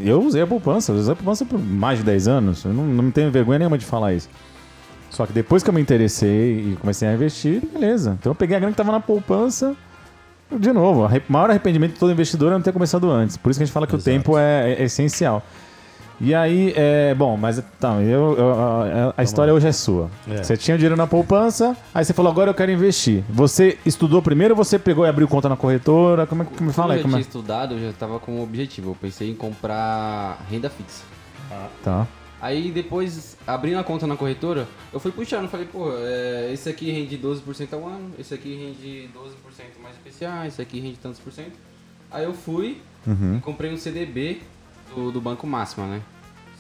[0.05, 2.65] Eu usei a poupança, eu usei a poupança por mais de 10 anos.
[2.65, 4.29] Eu não, não tenho vergonha nenhuma de falar isso.
[5.11, 8.17] Só que depois que eu me interessei e comecei a investir, beleza.
[8.19, 9.77] Então eu peguei a grana que estava na poupança.
[10.51, 13.37] De novo, o maior arrependimento de todo investidor é não ter começado antes.
[13.37, 14.11] Por isso que a gente fala que Exato.
[14.11, 15.43] o tempo é, é essencial.
[16.21, 20.09] E aí, é, bom, mas tá, eu, eu- a, a história hoje é sua.
[20.29, 20.43] É.
[20.43, 23.25] Você tinha dinheiro na poupança, aí você falou, agora eu quero investir.
[23.29, 26.27] Você estudou primeiro ou você pegou e abriu conta na corretora?
[26.27, 26.99] Como é que me fala Como aí?
[26.99, 27.23] eu Como já é?
[27.23, 28.91] tinha estudado, eu já tava com um objetivo.
[28.91, 31.03] Eu pensei em comprar renda fixa.
[31.83, 32.07] Tá.
[32.41, 36.91] Aí depois, abrindo a conta na corretora, eu fui puxando, falei, pô, é, esse aqui
[36.91, 41.33] rende 12% ao ano, esse aqui rende 12% mais especial, esse aqui rende tantos por
[41.33, 41.53] cento.
[42.11, 43.37] Aí eu fui Uhum.
[43.37, 44.41] e comprei um CDB
[44.95, 46.01] do, do Banco Máxima, né?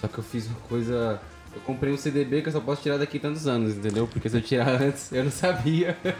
[0.00, 1.20] Só que eu fiz uma coisa.
[1.54, 4.08] Eu comprei um CDB que eu só posso tirar daqui tantos anos, entendeu?
[4.08, 5.96] Porque se eu tirar antes, eu não sabia.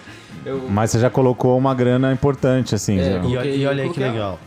[0.46, 2.98] Eu, Mas você já colocou uma grana importante, assim.
[2.98, 3.10] É, já.
[3.10, 4.38] E, olha- Coloquei- e olha aí que legal.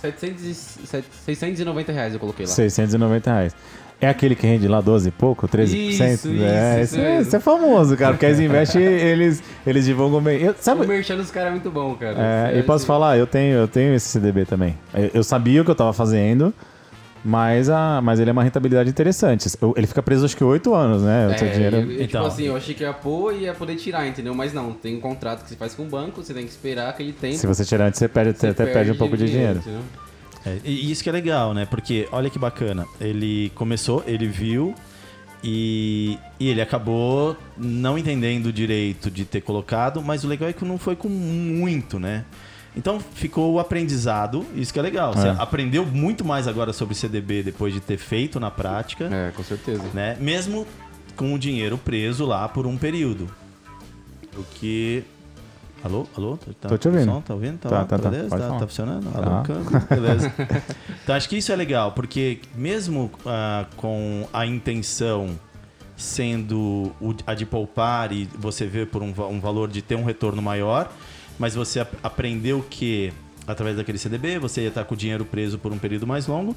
[0.00, 2.52] 700 e, 690 reais eu coloquei lá.
[2.52, 3.56] 690 reais.
[4.00, 5.64] É aquele que rende lá 12 e pouco, 13%?
[5.64, 7.20] Isso, é, isso, isso é, mesmo.
[7.22, 10.42] esse é famoso, cara, porque a Invest, eles, eles divulgam bem.
[10.42, 12.16] Eu, O sabe, merchan dos caras é muito bom, cara.
[12.18, 14.76] é, É, e posso assim, falar, eu tenho, eu tenho esse CDB também.
[14.92, 16.52] Eu, eu sabia o que eu tava fazendo,
[17.24, 19.48] mas, a, mas ele é uma rentabilidade interessante.
[19.76, 21.28] Ele fica preso acho que 8 anos, né?
[21.34, 21.76] O seu É, dinheiro.
[21.76, 22.26] eu- eu, tipo Então.
[22.26, 24.34] assim, eu achei que ia pôr e ia poder tirar, entendeu?
[24.34, 26.90] Mas não, tem um contrato que você faz com o banco, você tem que esperar
[26.90, 27.36] aquele tempo.
[27.38, 29.58] Se você tirar antes, você perde, você até perde um pouco de dinheiro.
[29.60, 29.80] entendeu?
[30.46, 31.64] É, e isso que é legal, né?
[31.64, 32.84] Porque olha que bacana.
[33.00, 34.74] Ele começou, ele viu
[35.42, 40.64] e, e ele acabou não entendendo direito de ter colocado, mas o legal é que
[40.64, 42.24] não foi com muito, né?
[42.76, 45.12] Então ficou o aprendizado, isso que é legal.
[45.14, 45.36] Você É.
[45.38, 49.82] aprendeu muito mais agora sobre CDB depois de ter feito na prática, É, com certeza.
[49.94, 50.16] né?
[50.20, 50.66] Mesmo
[51.14, 53.28] com o dinheiro preso lá por um período.
[54.36, 55.04] O que
[55.84, 56.38] Alô, alô?
[56.62, 57.04] Tá, Tô te ouvindo.
[57.04, 57.20] som?
[57.20, 57.58] Tá ouvindo?
[57.58, 57.84] Tá, Tá, lá?
[57.84, 58.08] tá, tá.
[58.08, 58.30] beleza?
[58.38, 59.04] Tá, tá funcionando?
[59.12, 59.18] Tá.
[59.18, 59.80] Alô, câmbio?
[59.90, 60.32] Beleza.
[61.04, 65.38] então acho que isso é legal, porque mesmo ah, com a intenção
[65.94, 66.90] sendo
[67.26, 70.90] a de poupar e você vê por um, um valor de ter um retorno maior,
[71.38, 73.12] mas você ap- aprendeu que
[73.46, 76.56] através daquele CDB você ia estar com o dinheiro preso por um período mais longo,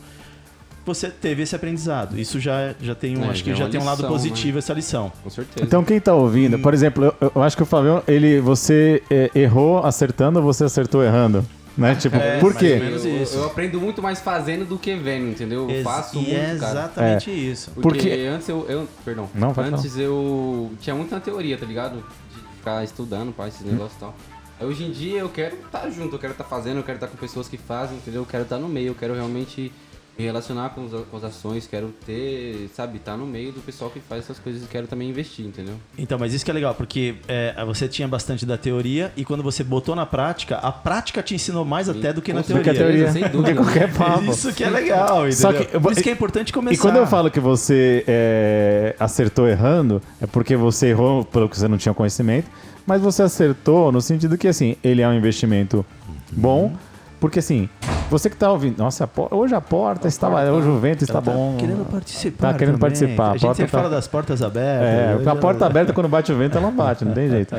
[0.86, 2.18] você teve esse aprendizado.
[2.18, 4.10] Isso já, já tem um, É, acho que já é já tem um lado lição,
[4.10, 5.12] positivo essa lição.
[5.22, 5.66] Com certeza.
[5.66, 9.30] Então quem tá ouvindo, por exemplo, eu, eu acho que o Flavião, ele, você é,
[9.36, 11.46] errou acertando ou você acertou errando?
[11.78, 11.94] Né?
[12.00, 12.80] Tipo, É, por quê?
[12.82, 15.64] eu, eu aprendo muito mais fazendo do que vendo, entendeu?
[15.70, 16.56] Eu Ex- faço e muito, é cara.
[16.56, 17.72] exatamente isso.
[17.72, 19.30] Porque, Porque- antes eu, eu- Perdão.
[19.36, 21.98] Não, Antes eu tinha muito na teoria, tá ligado?
[21.98, 23.48] De ficar estudando, pá, Hum.
[23.50, 24.16] esses negócios e tal.
[24.60, 27.16] Hoje em dia eu quero estar junto, eu quero estar fazendo, eu quero estar com
[27.18, 28.22] pessoas que fazem, entendeu?
[28.22, 29.72] Eu quero estar no meio, eu quero realmente
[30.18, 33.92] me relacionar com, os- com as ações, quero ter, sabe, estar no meio do pessoal
[33.92, 35.76] que faz essas coisas e quero também investir, entendeu?
[35.96, 39.44] Então, mas isso que é legal, porque é, você tinha bastante da teoria e quando
[39.44, 42.64] você botou na prática, a prática te ensinou mais até do que na teoria.
[42.64, 43.56] Que a teoria, Sem do que dúvida.
[43.62, 44.24] qualquer papo.
[44.32, 45.34] Isso que é legal, entendeu?
[45.34, 46.74] Só que- Por isso que é importante começar.
[46.76, 51.56] E quando eu falo que você é, acertou errando, é porque você errou pelo que
[51.60, 52.50] você não tinha conhecimento,
[52.88, 55.86] mas você acertou no sentido que, assim, ele é um investimento
[56.32, 56.74] bom,
[57.20, 57.68] porque, assim,
[58.10, 58.78] você que tá ouvindo...
[58.78, 60.30] Nossa, a hoje a porta está...
[60.52, 61.58] Hoje o vento está tá bom.
[61.60, 62.54] querendo participar.
[62.54, 62.80] Tá querendo também.
[62.80, 63.26] participar.
[63.26, 65.26] A A gente porta sempre tá- fala das portas abertas.
[65.28, 67.56] É, a porta aberta quando bate o vento, ela bate, não tem jeito.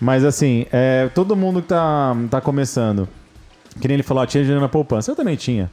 [0.00, 3.06] Mas assim, é, todo mundo que tá, tá começando,
[3.80, 5.10] que nem ele falou, tinha dinheiro na poupança.
[5.10, 5.70] Eu também tinha.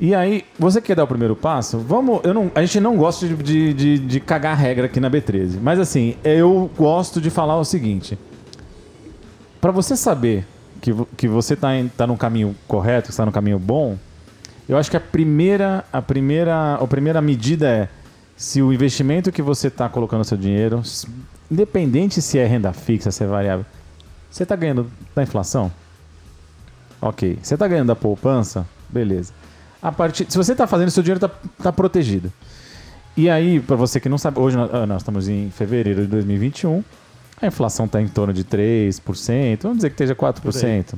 [0.00, 1.78] E aí, você quer dar o primeiro passo?
[1.78, 2.20] Vamos.
[2.24, 5.58] Eu não, a gente não gosta de, de, de, de cagar regra aqui na B13.
[5.60, 8.18] Mas assim, eu gosto de falar o seguinte.
[9.60, 10.44] Pra você saber
[10.80, 13.96] que, que você tá, em, tá no caminho correto, que está no caminho bom,
[14.68, 17.88] eu acho que a primeira, a primeira, a primeira medida é
[18.36, 20.82] se o investimento que você está colocando seu dinheiro,
[21.48, 23.64] independente se é renda fixa, se é variável,
[24.28, 25.70] você está ganhando da inflação?
[27.00, 27.38] Ok.
[27.42, 28.66] Você está ganhando da poupança?
[28.88, 29.32] Beleza.
[29.82, 32.32] A partir, se você está fazendo, seu dinheiro está tá protegido.
[33.16, 36.06] E aí, para você que não sabe, hoje nós, ah, nós estamos em fevereiro de
[36.06, 36.82] 2021,
[37.40, 40.94] a inflação está em torno de 3%, vamos dizer que esteja 4%.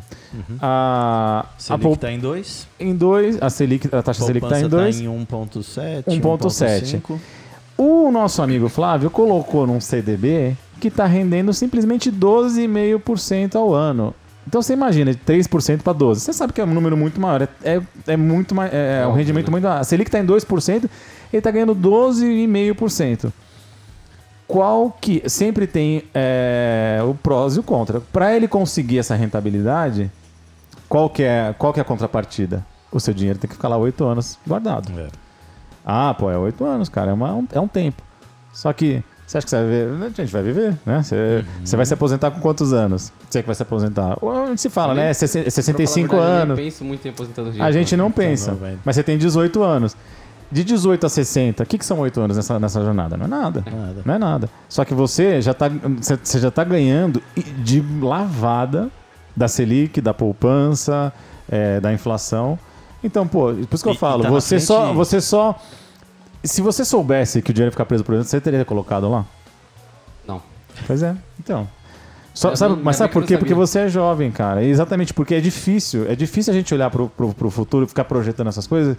[0.61, 2.69] A, a Selic pou- tá em 2.
[2.79, 4.97] em 2, a, Selic, a taxa Selic está em 2.
[4.99, 7.01] Tá em 1.7, 1.7.
[7.01, 7.19] 1.5.
[7.77, 14.15] O nosso amigo Flávio colocou num CDB que está rendendo simplesmente 12,5% ao ano.
[14.47, 16.15] Então você imagina, de 3% para 12%.
[16.17, 17.43] Você sabe que é um número muito maior.
[17.43, 18.73] É, é, é muito mais.
[18.73, 19.53] É, é um rendimento né?
[19.53, 19.81] muito maior.
[19.81, 20.89] A Selic está em 2%, ele
[21.33, 23.33] está ganhando 12,5%.
[24.47, 25.23] Qual que.
[25.29, 28.01] Sempre tem é, o prós e o contra.
[28.01, 30.11] Para ele conseguir essa rentabilidade,
[30.89, 32.65] qual que, é, qual que é a contrapartida?
[32.93, 34.93] O seu dinheiro tem que ficar lá 8 anos guardado.
[35.01, 35.09] É.
[35.85, 37.11] Ah, pô, é oito anos, cara.
[37.11, 38.03] É, uma- um, é um tempo.
[38.53, 40.05] Só que você acha que você vai viver?
[40.05, 41.03] A gente vai viver, né?
[41.03, 41.77] Você, Uhum.
[41.77, 43.13] vai se aposentar com quantos anos?
[43.29, 44.17] Você que vai se aposentar?
[44.23, 45.13] A gente se fala, né?
[45.15, 46.59] Sesse- Pra 65 falar a verdade, anos.
[46.59, 47.65] Eu penso muito em aposentadoria.
[47.65, 48.51] A gente não Tá pensa.
[48.53, 48.79] bom, velho.
[48.85, 49.97] Mas você tem 18 anos.
[50.53, 53.17] De 18 a 60, o que, que são 8 anos nessa, nessa jornada?
[53.17, 53.65] Não é nada.
[53.69, 54.03] Nada.
[54.05, 54.49] Não é nada.
[54.69, 57.21] Só que você já tá, você já tá ganhando
[57.65, 58.89] de lavada
[59.35, 61.13] da Selic, da poupança,
[61.51, 62.57] é, da inflação.
[63.03, 65.61] Então, pô, por isso que eu E- falo, tá você frente- só, você só.
[66.45, 69.25] Se você soubesse que o dinheiro ia ficar preso por dentro, você teria colocado lá?
[70.27, 70.43] Não.
[70.87, 71.17] Pois é.
[71.41, 71.67] Então.
[72.35, 73.39] Só- Ainda sabe, bem- mas sabe por não quê?
[73.39, 74.63] Porque você é jovem, cara.
[74.63, 76.05] E exatamente porque é difícil.
[76.11, 78.97] É difícil a gente olhar pro, pro, pro futuro e ficar projetando essas coisas.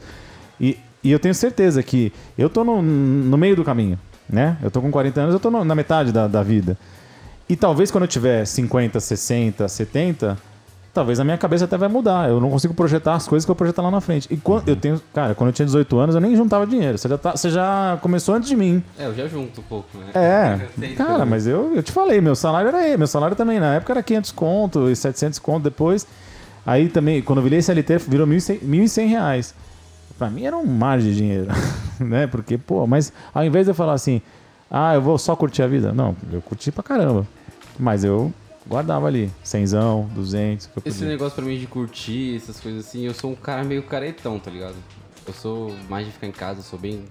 [0.60, 4.58] E, e eu tenho certeza que eu tô no, no meio do caminho, né?
[4.64, 6.78] Eu tô com 40 anos, eu tô no- na metade da, da vida.
[7.48, 10.38] E talvez quando eu tiver 50, 60, 70,
[10.96, 12.30] talvez a minha cabeça até vai mudar.
[12.30, 14.28] Eu não consigo projetar as coisas que eu projetar lá na frente.
[14.32, 16.98] E quando eu tenho, cara, quando eu tinha 18 anos, eu nem juntava dinheiro.
[16.98, 18.82] Você já, tá, você já começou antes de mim.
[18.98, 20.06] É, eu já junto um pouco, né?
[20.16, 23.60] É, Eu cara, mas eu, eu te falei, meu salário era aí, meu salário também
[23.60, 26.08] na época era 500 conto e 700 conto depois.
[26.66, 29.54] Aí também, quando eu virei CLT, virou 1.100 1.100 reais.
[30.18, 31.48] Pra mim era um mar de dinheiro,
[32.00, 32.26] né?
[32.26, 34.22] Porque, pô, mas ao invés de eu falar assim,
[34.72, 35.92] ah, eu vou só curtir a vida.
[35.92, 37.28] Não, eu curti pra caramba.
[37.78, 38.34] Mas eu
[38.68, 39.66] guardava ali, 100,
[40.14, 41.12] 200, que eu Esse podia.
[41.12, 44.50] negócio pra mim de curtir, essas coisas assim, eu sou um cara meio caretão, tá
[44.50, 44.76] ligado?
[45.28, 47.04] Eu sou mais de ficar em casa, eu sou bem,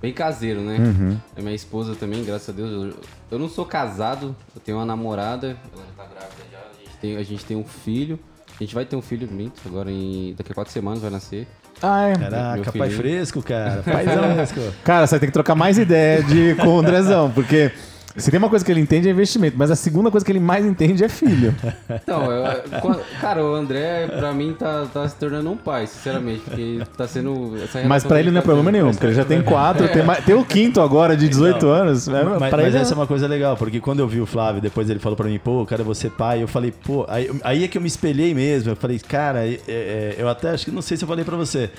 [0.00, 0.76] bem caseiro, né?
[0.78, 1.16] Uhum.
[1.36, 2.70] A minha esposa também, graças a Deus.
[2.70, 6.58] Eu, eu não sou casado, eu tenho uma namorada, ela já tá grávida já.
[6.58, 8.18] A gente tem, a gente tem um filho.
[8.58, 10.34] A gente vai ter um filho, minto, agora em.
[10.36, 11.46] Daqui a quatro semanas vai nascer.
[11.82, 12.16] Ah, é.
[12.16, 13.82] Meu Caraca, pai fresco, cara.
[13.82, 14.60] Pai fresco.
[14.82, 17.70] Cara, você vai ter que trocar mais ideia de, com o Andrezão, porque
[18.16, 20.40] Se tem uma coisa que ele entende é investimento, mas a segunda coisa que ele
[20.40, 21.54] mais entende é filho.
[21.90, 26.40] Então, eu- cara, o André, pra mim, tá, tá se tornando um pai, sinceramente.
[26.40, 27.56] Porque tá sendo.
[27.62, 30.02] Essa Mas pra ele não é tá problema nenhum, porque ele já tem quatro, tem,
[30.02, 32.08] mais- tem o quinto agora de 18 Não, anos.
[32.08, 34.20] É, Mas, pra mas ele é- essa é uma coisa legal, porque quando eu vi
[34.20, 37.30] o Flávio, depois ele falou pra mim, pô, cara, você pai, eu falei, pô, aí,
[37.44, 38.70] aí é que eu me espelhei mesmo.
[38.70, 41.36] Eu falei, cara, é- é- eu até acho que não sei se eu falei pra
[41.36, 41.70] você.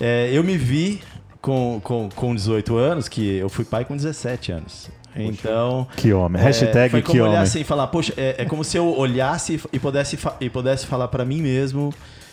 [0.00, 1.00] É, eu me vi
[1.40, 4.90] com, com, com 18 anos, que eu fui pai com 17 anos.
[5.16, 5.86] Então.
[5.96, 6.40] Que homem.
[6.40, 7.42] é, Hashtag foi que como olhar homem.
[7.42, 10.86] assim e falar, poxa, é, é como se eu olhasse e pudesse, fa- e pudesse
[10.86, 11.92] falar pra mim mesmo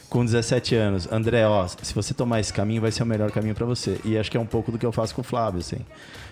[0.10, 3.56] com 17 anos, André, ó, se você tomar esse caminho, vai ser o melhor caminho
[3.56, 4.00] pra você.
[4.06, 5.80] E acho que é um pouco do que eu faço com o Flávio, assim.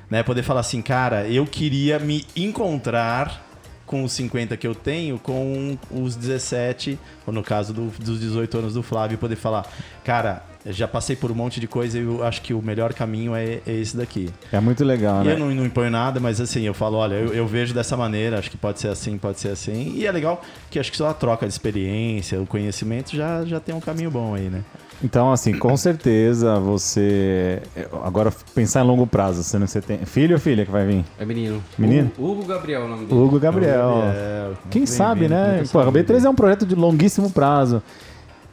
[0.09, 0.21] Né?
[0.21, 3.41] Poder falar assim, cara, eu queria me encontrar
[3.85, 8.57] com os 50 que eu tenho, com os 17, ou no caso do- dos 18
[8.59, 9.65] anos do Flávio, e poder falar,
[10.03, 13.35] cara, já passei por um monte de coisa e eu acho que o melhor caminho
[13.35, 14.29] é, é esse daqui.
[14.51, 15.33] É muito legal, E né?
[15.33, 18.39] eu não, não imponho nada, mas assim, eu falo, olha, eu, eu vejo dessa maneira,
[18.39, 19.93] acho que pode ser assim, pode ser assim.
[19.95, 23.59] E é legal que acho que só a troca de experiência, o conhecimento já, já
[23.59, 24.61] tem um caminho bom aí, né?
[25.03, 27.61] Então, assim, com certeza você.
[28.05, 29.43] Agora, pensar em longo prazo.
[29.43, 31.03] Você, não, você tem filho ou filha que vai vir?
[31.19, 31.61] É menino.
[31.77, 32.09] Menino?
[32.17, 33.19] Hugo, Hugo Gabriel é o nome dele.
[33.21, 33.95] Hugo Gabriel.
[33.95, 35.63] Gabriel, Quem muito sabe, bem-vindo, né?
[35.69, 35.99] Pô, a saúde.
[35.99, 37.83] B3 é um projeto de longuíssimo prazo.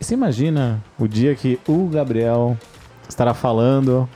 [0.00, 2.56] Você imagina o dia que o Gabriel
[3.06, 4.08] estará falando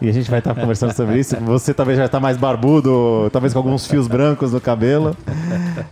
[0.00, 1.36] e a gente vai estar conversando sobre isso.
[1.44, 5.14] Você talvez já está mais barbudo, talvez com alguns fios brancos no cabelo.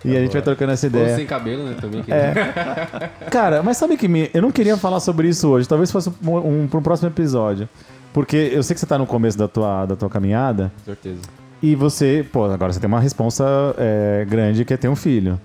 [0.03, 1.17] E a gente vai trocando essa Ou ideia.
[1.17, 1.77] sem cabelo, né?
[1.79, 2.03] Também.
[2.09, 3.29] É.
[3.31, 4.31] Cara, mas sabe que me...
[4.33, 5.69] eu não queria falar sobre isso hoje.
[5.69, 7.69] Talvez fosse um, um, para um próximo episódio.
[8.15, 10.73] Porque eu sei que você está no começo da tua, da tua caminhada.
[10.79, 11.21] Com certeza.
[11.63, 13.45] E você, pô, agora você tem uma responsa
[13.77, 15.39] é, grande que é ter um filho.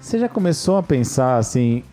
[0.00, 1.84] Você já começou a pensar assim,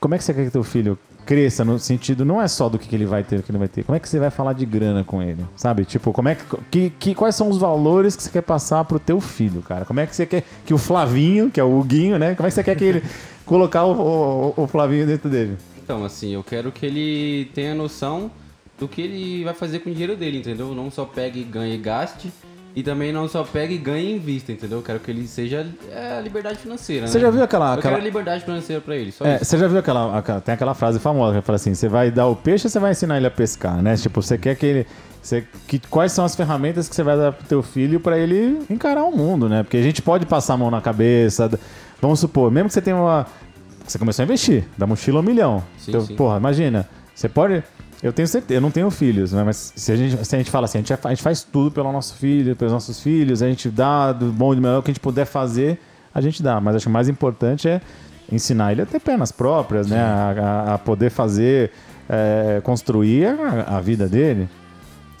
[0.00, 2.78] como é que você quer que teu filho cresça no sentido não é só do
[2.78, 3.84] que que ele vai ter, o que ele vai ter.
[3.84, 5.44] Como é que você vai falar de grana com ele?
[5.54, 5.84] Sabe?
[5.84, 8.98] Tipo, como é que, que, que quais são os valores que você quer passar pro
[8.98, 9.84] teu filho, cara?
[9.84, 12.34] Como é que você quer que o Flavinho, que é o Huguinho, né?
[12.34, 13.02] Como é que você quer que ele
[13.46, 15.56] colocar o, o, o Flavinho dentro dele?
[15.82, 18.30] Então, assim, eu quero que ele tenha noção
[18.78, 20.74] do que ele vai fazer com o dinheiro dele, entendeu?
[20.74, 22.32] Não só pegue, ganhe e gaste.
[22.74, 24.78] E também não só pegue, ganhe e invista, entendeu?
[24.78, 27.24] Eu quero que ele seja é, a liberdade financeira, Você né?
[27.24, 29.44] já viu aquela- Eu aquela- quero liberdade financeira pra ele, só É, isso.
[29.46, 32.26] você já viu aquela, aquela- Tem aquela frase famosa que fala assim: você vai dar
[32.28, 33.96] o peixe ou você vai ensinar ele a pescar, né?
[33.96, 34.86] Tipo, você quer que ele.
[35.20, 38.62] Você, que, quais são as ferramentas que você vai dar pro teu filho pra ele
[38.70, 39.62] encarar o mundo, né?
[39.64, 41.50] Porque a gente pode passar a mão na cabeça.
[42.00, 43.26] Vamos supor, mesmo que você tenha uma.
[43.86, 45.62] Você começou a investir, da mochila um milhão.
[45.76, 46.14] Sim, Então, sim.
[46.14, 46.88] Porra, imagina.
[47.14, 47.62] Você pode.
[48.02, 49.42] Eu tenho certeza, eu não tenho filhos, né?
[49.44, 51.70] Mas se a gente, se a gente fala assim, a gente, a gente faz tudo
[51.70, 54.82] pelo nosso filho, pelos nossos filhos, a gente dá do bom e do melhor o
[54.82, 55.78] que a gente puder fazer,
[56.14, 56.58] a gente dá.
[56.60, 57.80] Mas acho que o mais importante é
[58.32, 60.00] ensinar ele a ter pernas próprias, né?
[60.00, 60.34] A,
[60.70, 61.72] a- a poder fazer,
[62.08, 64.48] é, construir a, a vida dele.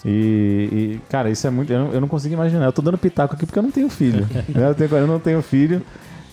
[0.04, 1.70] E, e, cara, isso é muito.
[1.70, 2.64] Eu não, eu não consigo imaginar.
[2.64, 4.26] Eu tô dando pitaco aqui porque eu não tenho filho.
[4.48, 4.68] né?
[4.70, 5.82] eu, tenho- eu não tenho filho.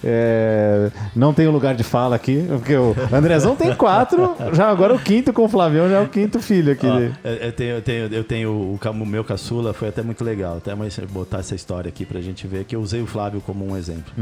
[0.04, 5.00] É, não tenho lugar de fala aqui, porque o Andrezão tem quatro, já agora o
[5.00, 6.88] quinto com o Flavião já é o quinto filho aqui.
[6.88, 10.58] Ó, eu, tenho, eu tenho, eu tenho o, o meu caçula, foi até muito legal.
[10.58, 13.66] Até mais botar essa história aqui pra gente ver, que eu usei o Flávio como
[13.66, 14.14] um exemplo.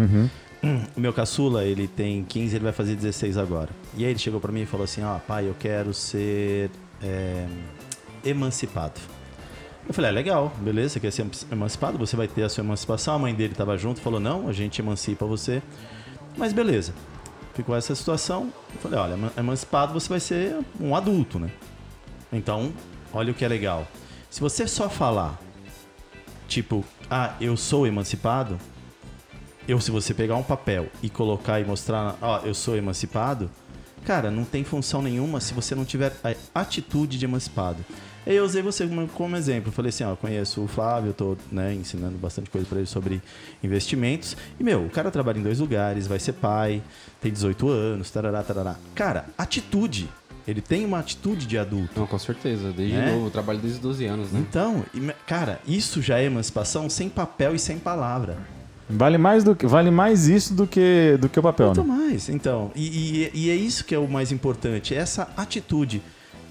[0.95, 3.69] O meu caçula, ele tem 15, ele vai fazer 16 agora.
[3.95, 6.71] E aí ele chegou pra mim e falou assim: Ó, pai, eu quero ser
[7.03, 7.45] é,
[8.23, 8.99] emancipado.
[9.87, 11.97] Eu falei: É legal, beleza, você quer ser emancipado?
[11.97, 13.15] Você vai ter a sua emancipação.
[13.15, 15.61] A mãe dele tava junto, falou: Não, a gente emancipa você.
[16.37, 16.93] Mas beleza.
[17.53, 18.51] Ficou essa situação.
[18.73, 21.49] Eu falei: Olha, eman- emancipado você vai ser um adulto, né?
[22.33, 22.73] Então,
[23.13, 23.87] olha o que é legal.
[24.29, 25.39] Se você só falar,
[26.47, 28.59] tipo, ah, eu sou emancipado,
[29.67, 33.49] eu, se você pegar um papel e colocar e mostrar, ó, eu sou emancipado,
[34.03, 36.13] cara, não tem função nenhuma se você não tiver
[36.53, 37.85] a atitude de emancipado.
[38.25, 39.69] Eu usei você como, como exemplo.
[39.69, 42.79] Eu falei assim, ó, eu conheço o Flávio, eu tô né, ensinando bastante coisa pra
[42.79, 43.21] ele sobre
[43.63, 44.35] investimentos.
[44.59, 46.81] E, meu, o cara trabalha em dois lugares, vai ser pai,
[47.21, 48.75] tem 18 anos, tarará, tarará.
[48.93, 50.09] Cara, atitude.
[50.47, 51.99] Ele tem uma atitude de adulto.
[51.99, 52.71] Não, com certeza.
[52.71, 53.11] Desde É?
[53.11, 54.39] novo, eu trabalho desde os 12 anos, né?
[54.47, 54.85] Então,
[55.25, 58.37] cara, isso já é emancipação sem papel e sem palavra.
[58.87, 61.87] Vale mais do que vale mais isso do que do que o papel, Muito né?
[61.95, 62.71] mais, então.
[62.75, 66.03] E, e- e é isso que é o mais importante, essa atitude.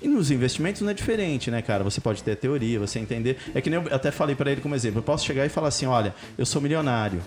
[0.05, 1.83] E nos investimentos não é diferente, né, cara?
[1.83, 3.39] Você pode ter teoria, você entender.
[3.55, 4.99] É que nem eu até falei pra ele como exemplo.
[4.99, 7.23] Eu posso chegar e falar assim: olha, eu sou milionário.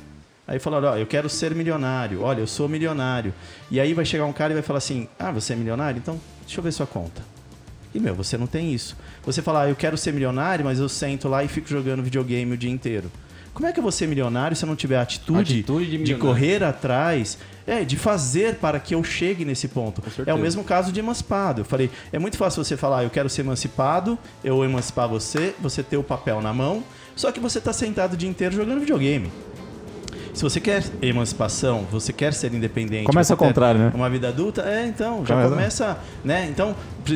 [0.47, 2.21] Aí falaram, ó, eu quero ser milionário.
[2.21, 3.33] Olha, eu sou milionário.
[3.71, 5.97] E aí vai chegar um cara e vai falar assim: ah, você é milionário?
[5.97, 7.23] Então, deixa eu ver sua conta.
[7.95, 8.95] E, meu, você não tem isso.
[9.23, 12.53] Você fala, ah, eu quero ser milionário, mas eu sento lá e fico jogando videogame
[12.53, 13.11] o dia inteiro.
[13.57, 16.03] Como é que eu vou ser milionário se eu não tiver a atitude, Atitude de
[16.03, 19.99] de, correr atrás, é, de fazer para que eu chegue nesse ponto?
[20.27, 21.61] É o mesmo caso de emancipado.
[21.61, 25.81] Eu falei, é muito fácil você falar, eu quero ser emancipado, eu emancipar você, você
[25.81, 26.83] ter o papel na mão,
[27.15, 29.31] só que você está sentado o dia inteiro jogando videogame.
[30.37, 33.05] Se você quer emancipação, você quer ser independente.
[33.07, 33.91] Começa você ao contrário, né?
[33.95, 36.47] Uma vida adulta, é, então, já Começa- começa, né?
[36.47, 36.75] Então,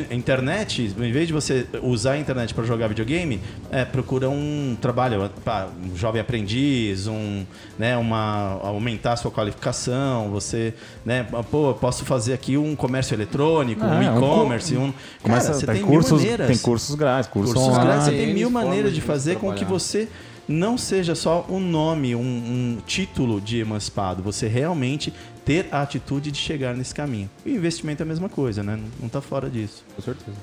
[0.10, 3.40] internet, em vez de você usar a internet para jogar videogame,
[3.72, 7.44] é, procura um trabalho, pá, um jovem aprendiz, um,
[7.78, 10.74] né, uma aumentar a sua qualificação, você,
[11.06, 15.48] né, pô, eu posso fazer aqui um comércio eletrônico, um É, um e-commerce, um, Começa,
[15.48, 16.48] Cara, você tem, tem, cursos, mil maneiras.
[16.48, 17.86] tem cursos grátis, cursos, Cursos online.
[17.88, 20.08] grátis, você tem mil maneiras de de fazer com que você
[20.52, 24.22] não seja só um nome, um, um título de emancipado.
[24.24, 25.14] Você realmente
[25.46, 27.30] ter a atitude de chegar nesse caminho.
[27.46, 28.76] E o investimento é a mesma coisa, né?
[28.76, 29.84] Não, não tá fora disso.
[29.96, 30.38] Com certeza.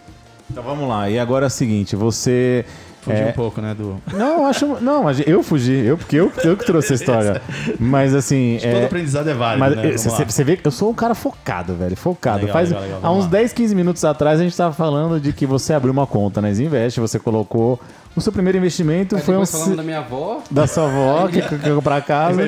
[0.51, 1.09] Então vamos lá.
[1.11, 2.64] E agora é o seguinte, você...
[3.03, 4.01] Fugir é, um pouco, né, do...
[4.12, 4.66] Não, acho...
[4.81, 7.42] Não, mas eu fugi, eu, porque eu, eu que trouxe a história.
[7.79, 8.59] Mas assim...
[8.61, 10.11] Todo é, aprendizado é válido, Mas né?
[10.11, 10.25] Lá.
[10.25, 11.97] você vê que eu sou um cara focado, velho.
[11.97, 12.40] Focado.
[12.40, 13.31] Legal, Faz, legal, legal, há uns lá.
[13.31, 16.51] 10, 15 minutos atrás a gente tava falando de que você abriu uma conta na
[16.51, 17.79] Isinvest, você colocou.
[18.18, 19.46] O seu primeiro investimento Aí foi um.
[19.46, 22.42] falando da minha avó, Da sua avó, que que comprou pra casa.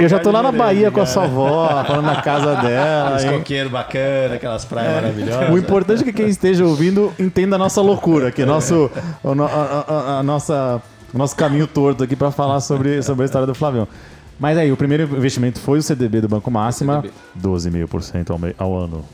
[0.00, 1.06] Eu, já, tô lá na Bahia com a cara.
[1.06, 3.16] sua avó, falando na casa dela.
[3.16, 5.48] Os coqueiros bacanas, aquelas praias maravilhosas.
[5.48, 8.90] O importante é que quem esteja ouvindo entenda a nossa loucura aqui, nosso,
[9.24, 10.82] a, nossa,
[11.14, 13.86] o nosso caminho torto aqui pra falar sobre, sobre a história do Flavião.
[14.40, 16.96] Mas aí, o primeiro investimento foi o CDB do Banco Máxima,
[17.36, 17.86] CDB.
[17.86, 19.04] 12,5% ao, ao ano.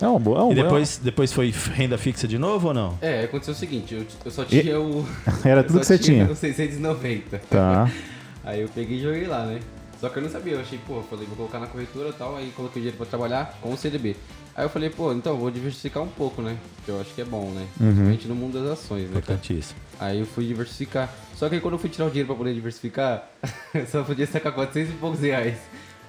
[0.00, 0.36] É um bom.
[0.38, 2.98] É um E depois, depois foi renda fixa de novo ou não?
[3.00, 5.06] é, aconteceu o seguinte, eu, eu só tinha o...
[5.44, 6.24] Era tudo que você tinha.
[6.30, 7.38] o 690.
[7.50, 7.90] Tá.
[8.44, 9.60] Aí eu peguei e joguei lá, né?
[10.00, 12.12] Só que eu não sabia, eu achei, pô, eu falei, vou colocar na corretora e
[12.12, 14.14] tal, aí coloquei o dinheiro pra trabalhar com o CDB.
[14.54, 16.56] Aí eu falei, pô, então vou diversificar um pouco, né?
[16.84, 17.66] Que eu acho que é bom, né?
[17.80, 17.86] Uhum.
[17.86, 19.18] Principalmente no mundo das ações, né?
[19.18, 19.78] Importantíssimo.
[19.98, 21.12] Aí eu fui diversificar.
[21.34, 23.26] Só que aí quando eu fui tirar o dinheiro pra poder diversificar,
[23.74, 25.56] eu só podia sacar 400 e poucos reais.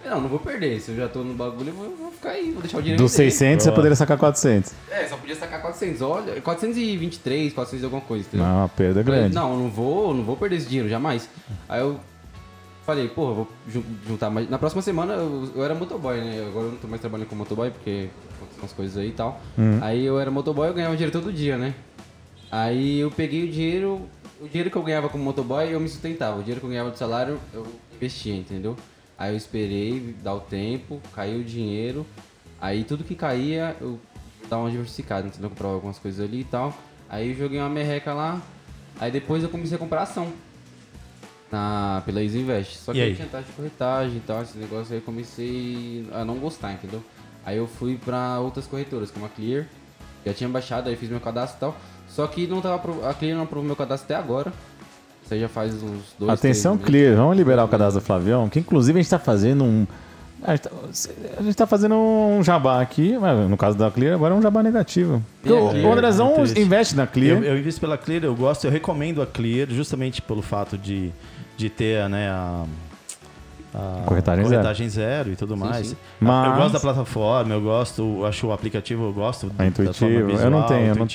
[0.09, 0.79] Não, não vou perder.
[0.79, 3.03] Se eu já tô no bagulho, eu vou, vou ficar aí, vou deixar o dinheiro
[3.03, 3.37] Dos aí dentro.
[3.39, 4.73] 600, você poderia sacar 400.
[4.89, 6.01] É, só podia sacar 400.
[6.01, 8.45] Olha, 423, 400 e alguma coisa, entendeu?
[8.45, 9.35] Não, uma perda Falei, grande.
[9.35, 11.29] Não, não vou, não vou perder esse dinheiro, jamais.
[11.67, 11.99] Aí eu
[12.85, 14.49] falei, porra, vou jun- juntar mais.
[14.49, 16.45] Na próxima semana eu, eu era motoboy, né?
[16.47, 19.41] Agora eu não tô mais trabalhando com motoboy porque acontecem umas coisas aí e tal.
[19.81, 21.73] Aí eu era motoboy, eu ganhava dinheiro todo dia, né?
[22.49, 24.01] Aí eu peguei o dinheiro,
[24.39, 26.37] o dinheiro que eu ganhava como motoboy, eu me sustentava.
[26.37, 28.75] O dinheiro que eu ganhava do salário, eu investia, entendeu?
[29.17, 32.05] Aí eu esperei dar o tempo, caiu o dinheiro.
[32.61, 33.99] Aí tudo que caía, eu
[34.49, 35.45] dava uma diversificada, entendeu?
[35.45, 36.73] Eu comprava algumas coisas ali e tal.
[37.09, 38.41] Aí eu joguei uma merreca lá.
[38.99, 40.31] Aí depois eu comecei a comprar ação.
[41.51, 42.77] Na, pela Easy Invest.
[42.77, 43.15] Só que aí aí?
[43.15, 47.01] tinha taxa de corretagem e tal, esse negócio aí eu comecei a não gostar, entendeu?
[47.45, 49.65] Aí eu fui pra outras corretoras, como a Clear.
[50.25, 51.77] Já tinha baixado, aí fiz meu cadastro e tal.
[52.09, 54.51] Só que não tava a Clear não aprovou meu cadastro até agora.
[55.31, 56.85] Aí já faz uns dois, Atenção, meses.
[56.85, 57.15] Clear.
[57.15, 59.87] Vamos liberar o cadastro do Flavião, que inclusive a gente tá fazendo um.
[60.43, 60.71] A gente tá,
[61.41, 64.61] gente tá fazendo um jabá aqui, mas no caso da Clear, agora é um jabá
[64.61, 65.21] negativo.
[65.43, 65.85] A o, Clear?
[65.85, 66.59] o Andrezão triste.
[66.59, 67.37] investe na Clear.
[67.37, 71.11] Eu, eu invisto pela Clear, eu gosto, eu recomendo a Clear justamente pelo fato de,
[71.57, 72.63] de ter né, a,
[73.77, 75.31] a Corretagem corretagem zero.
[75.31, 75.87] e tudo mais.
[75.87, 75.95] sim.
[76.19, 79.65] Mas- Eu gosto da plataforma, eu gosto, eu acho o aplicativo, eu gosto É da
[79.67, 79.93] intuitivo.
[79.99, 81.07] forma Eu não visual, tenho, eu não-.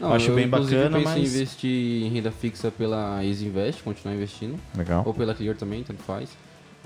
[0.00, 3.82] Não, acho eu, bem bacana, penso em mas investir em renda fixa pela Easy Invest,
[3.82, 4.58] continuar investindo.
[4.76, 5.02] Legal.
[5.06, 6.28] Ou pela Clear também, tanto faz.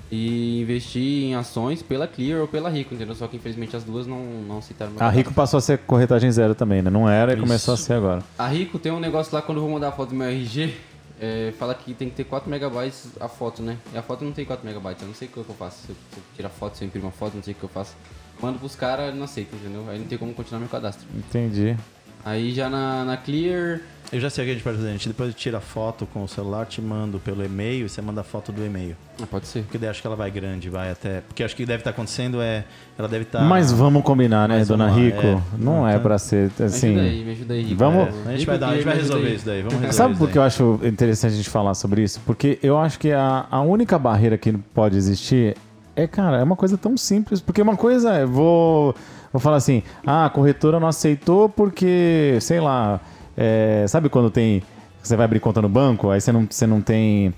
[0.09, 3.13] E investir em ações pela Clear ou pela Rico, entendeu?
[3.13, 6.55] Só que infelizmente as duas não, não citaram A Rico passou a ser corretagem zero
[6.55, 6.89] também, né?
[6.89, 7.43] Não era e Isso.
[7.43, 8.23] começou a ser agora.
[8.39, 10.73] A Rico tem um negócio lá quando eu vou mandar a foto do meu RG,
[11.19, 13.77] é, fala que tem que ter 4 megabytes a foto, né?
[13.93, 15.85] E a foto não tem 4 megabytes, eu não sei o que eu faço.
[15.85, 17.63] Se eu, se eu tirar foto, se eu imprimo a foto, não sei o que
[17.63, 17.95] eu faço.
[18.41, 19.85] Mando pros caras, não aceito, entendeu?
[19.89, 21.07] Aí não tem como continuar meu cadastro.
[21.15, 21.75] Entendi.
[22.23, 24.89] Aí já na, na Clear, eu já sei o que a gente pode fazer.
[24.89, 28.01] A gente depois tira a foto com o celular, te mando pelo e-mail e você
[28.01, 28.95] manda a foto do e-mail.
[29.21, 29.63] ah, pode ser.
[29.63, 31.21] Porque daí acho que ela vai grande, vai até.
[31.21, 32.63] Porque acho que deve estar acontecendo é.
[32.97, 33.41] Ela deve estar.
[33.41, 35.27] Mas vamos combinar, né, Mas dona vamos lá, Rico?
[35.27, 35.41] é.
[35.57, 36.87] Não é Então- pra ser Me assim.
[36.95, 37.75] ajuda aí, me ajuda aí, Rico.
[37.75, 39.35] Vamos- a gente vai, dar, a gente vai me resolver aí.
[39.35, 39.57] isso daí.
[39.61, 40.41] Vamos resolver Sabe isso por que daí.
[40.43, 42.21] eu acho interessante a gente falar sobre isso?
[42.25, 45.55] Porque eu acho que a, a única barreira que pode existir
[45.95, 47.41] é, cara, é uma coisa tão simples.
[47.41, 48.95] Porque uma coisa é, vou,
[49.33, 52.99] vou falar assim, ah, a corretora não aceitou porque, sei lá,
[53.37, 54.63] é, sabe quando tem.
[55.01, 57.33] Você vai abrir conta no banco, aí você não, você não tem.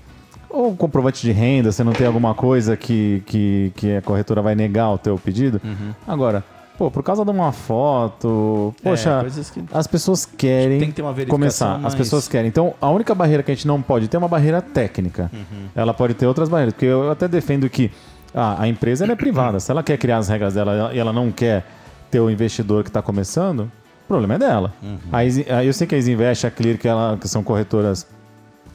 [0.48, 4.54] Ou comprovante de renda, você não tem alguma coisa que, que, que a corretora vai
[4.56, 5.60] negar o teu pedido.
[5.62, 5.94] Uhum.
[6.08, 6.42] Agora,
[6.76, 11.76] pô, por causa de uma foto, poxa, É, que- as pessoas querem que começar.
[11.76, 12.48] As mais- pessoas querem.
[12.48, 15.30] Então, a única barreira que a gente não pode ter é uma barreira técnica.
[15.32, 15.66] Uhum.
[15.76, 16.74] Ela pode ter outras barreiras.
[16.74, 17.90] Porque eu até defendo que
[18.34, 19.60] ah, a empresa é privada.
[19.60, 21.64] Se ela quer criar as regras dela e ela não quer
[22.10, 23.70] ter o investidor que está começando,
[24.10, 24.72] problema é dela.
[24.82, 24.98] Uhum.
[25.12, 28.06] A Easy- a- eu sei que a Isinvest, a Clear, que, ela, que são corretoras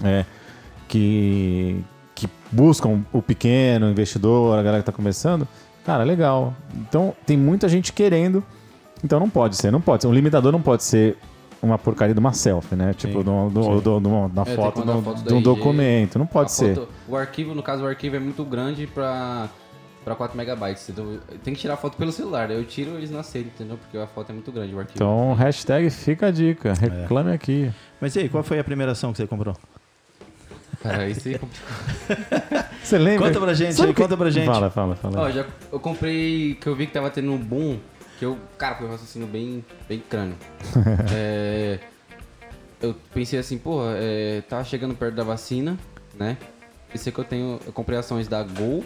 [0.04, 0.24] é,
[0.88, 1.84] que,
[2.14, 5.48] que buscam o pequeno investidor, a galera que tá começando,
[5.86, 6.54] cara, legal.
[6.74, 8.44] Então tem muita gente querendo.
[9.04, 10.08] Então não pode ser, não pode ser.
[10.08, 11.18] Um limitador não pode ser
[11.62, 12.94] uma porcaria de uma selfie, né?
[12.94, 16.18] Tipo, Sim, do, do, do- do- da É, foto, do- foto de um documento.
[16.18, 16.76] Não pode A ser.
[16.76, 19.50] foto- o arquivo, no caso, o arquivo é muito grande pra,
[20.06, 20.88] pra 4 megabytes.
[20.88, 22.47] Então, tem que tirar a foto pelo celular.
[22.47, 23.78] Daí eu tiro eles não aceitam, entendeu?
[23.78, 24.95] Porque a foto é muito grande, o arquivo.
[25.03, 26.74] Então, hashtag fica a dica.
[26.74, 27.72] Reclame aqui.
[27.99, 29.58] Mas e aí, qual foi a primeira ação que você comprou?
[30.82, 31.39] Cara, aí você...
[32.84, 33.28] Você lembra?
[33.30, 34.45] Conta pra gente Sabe aí, que- conta pra gente.
[34.45, 35.22] Fala, fala, fala.
[35.22, 37.80] Ó, já, eu comprei, que eu vi que tava tendo um boom,
[38.20, 40.36] que eu, cara, foi um raciocínio bem, bem crânio.
[41.12, 41.80] É,
[42.80, 45.76] eu pensei assim, pô, é, tá chegando perto da vacina,
[46.14, 46.38] né?
[46.91, 48.86] Pensei que eu tenho, eu comprei ações da Gol,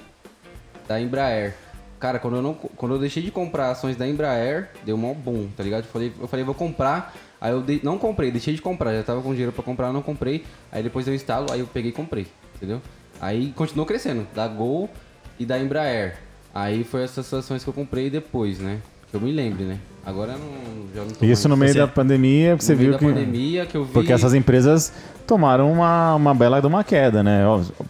[0.89, 1.53] da Embraer.
[1.99, 5.47] Cara, quando eu, não, quando eu deixei de comprar ações da Embraer, deu um boom,
[5.55, 5.83] tá ligado?
[5.85, 7.13] Eu falei, eu falei, vou comprar.
[7.39, 8.93] Aí eu dei- não comprei, deixei de comprar.
[8.95, 10.43] Já tava com dinheiro pra comprar, não comprei.
[10.71, 12.25] Aí depois eu instalo, aí eu peguei e comprei,
[12.55, 12.81] entendeu?
[13.21, 14.89] Aí continuou crescendo, da Gol
[15.37, 16.15] e da Embraer.
[16.55, 18.79] Aí foi essas ações que eu comprei depois, né?
[19.11, 19.77] Que eu me lembre, né?
[20.05, 22.79] Agora eu não, já não tô Isso no meio Você- da pandemia, que você No
[22.79, 23.13] meio viu da que.
[23.13, 23.91] pandemia que eu vi.
[23.91, 24.91] Porque essas empresas
[25.27, 27.41] tomaram uma, uma bela de uma queda, né?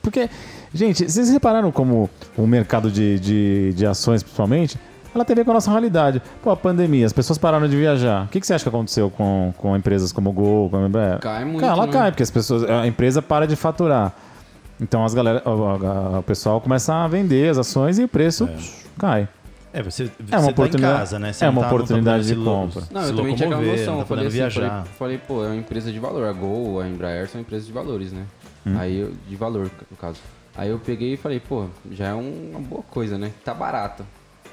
[0.02, 0.30] Porque,
[0.74, 4.78] gente, vocês repararam como o mercado de, de, de ações, principalmente,
[5.14, 6.22] ela tem a ver com a nossa realidade.
[6.44, 8.26] Pô, a pandemia, as pessoas pararam de viajar.
[8.26, 10.88] O que, que você acha que aconteceu com, com empresas como o Gol, como a
[10.88, 11.20] Embraer?
[11.20, 11.92] Cai muito, Cara, ela né?
[11.92, 14.14] cai, porque as pessoas, a empresa para de faturar.
[14.82, 18.48] Então as galera, o, o- o pessoal começa a vender as ações e o preço
[18.98, 19.28] cai.
[19.74, 21.34] É, você, você É uma tá em oportunidade- casa, né?
[21.34, 22.84] Você é uma tá- tá oportunidade de compra.
[22.92, 23.94] Não, eu também tinha aquela noção.
[23.96, 24.70] Eu tá falei assim, viajar.
[24.70, 26.26] falei, falei, pô, é uma empresa de valor.
[26.28, 28.24] A Gol, a Embraer são empresas de valores, né?
[28.66, 28.76] Hum.
[28.80, 30.18] Aí, de valor, no caso.
[30.56, 33.32] Aí eu peguei e falei, pô, já é um- uma boa coisa, né?
[33.46, 34.06] Tá barato.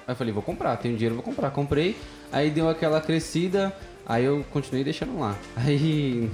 [0.07, 1.51] Aí eu falei, vou comprar, tenho dinheiro, vou comprar.
[1.51, 1.97] Comprei,
[2.33, 3.75] aí deu aquela crescida,
[4.07, 5.35] aí eu continuei deixando lá.
[5.57, 6.31] Aí,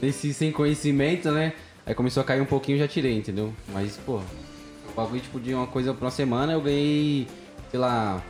[0.00, 1.52] nesse sem conhecimento, né?
[1.84, 3.52] Aí começou a cair um pouquinho, já tirei, entendeu?
[3.72, 4.18] Mas, pô,
[4.88, 7.26] o bagulho, tipo, de uma coisa pra uma semana, eu ganhei,
[7.70, 8.22] sei lá,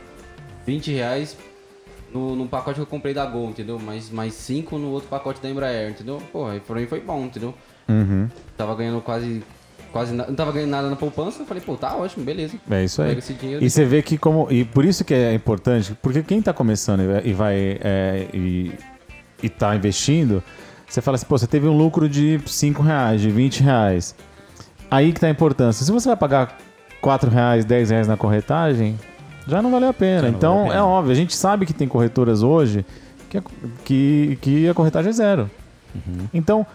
[0.65, 1.37] 20 reais
[2.11, 3.77] no, no pacote que eu comprei da Gol, entendeu?
[3.77, 6.21] Mais, mais 5 no outro pacote da Embraer, entendeu?
[6.31, 7.53] Pô, aí pra mim foi bom, entendeu?
[7.87, 8.27] Uhum.
[8.57, 9.43] Tava ganhando quase.
[9.93, 12.57] Quase não tava ganhando nada na poupança, eu falei, pô, tá ótimo, beleza.
[12.69, 13.09] É isso aí.
[13.09, 14.47] Pega esse dinheiro E você vê que como.
[14.51, 18.71] E por isso que é importante, porque quem está começando e vai- e é, e,
[19.41, 20.43] e tá investindo,
[20.89, 24.15] você fala assim, pô, você teve um lucro de 5 reais, de 20 reais.
[24.91, 25.85] Aí que tá a importância.
[25.85, 26.57] Se você vai pagar
[27.01, 28.99] 4 reais, 10 reais na corretagem,
[29.47, 30.27] já não valeu a pena.
[30.29, 30.75] Então a pena.
[30.75, 32.85] é óbvio, a gente sabe que tem corretoras hoje
[33.29, 33.43] que, a-
[33.85, 35.49] que, que a corretagem é zero.
[35.95, 36.27] Uhum.
[36.33, 36.65] Então,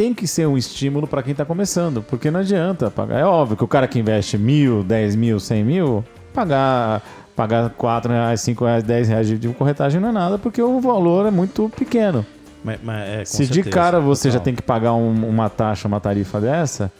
[0.00, 3.18] tem que ser um estímulo para quem está começando, porque não adianta pagar.
[3.18, 7.02] É óbvio que o cara que investe mil, dez mil, cem mil, pagar,
[7.36, 10.80] pagar 4 reais, 5 reais, 10 reais de, de corretagem não é nada, porque o
[10.80, 12.24] valor é muito pequeno.
[12.64, 14.44] Mas, mas é, Se de certeza, cara você já total.
[14.44, 16.90] tem que pagar um- uma taxa, uma tarifa dessa,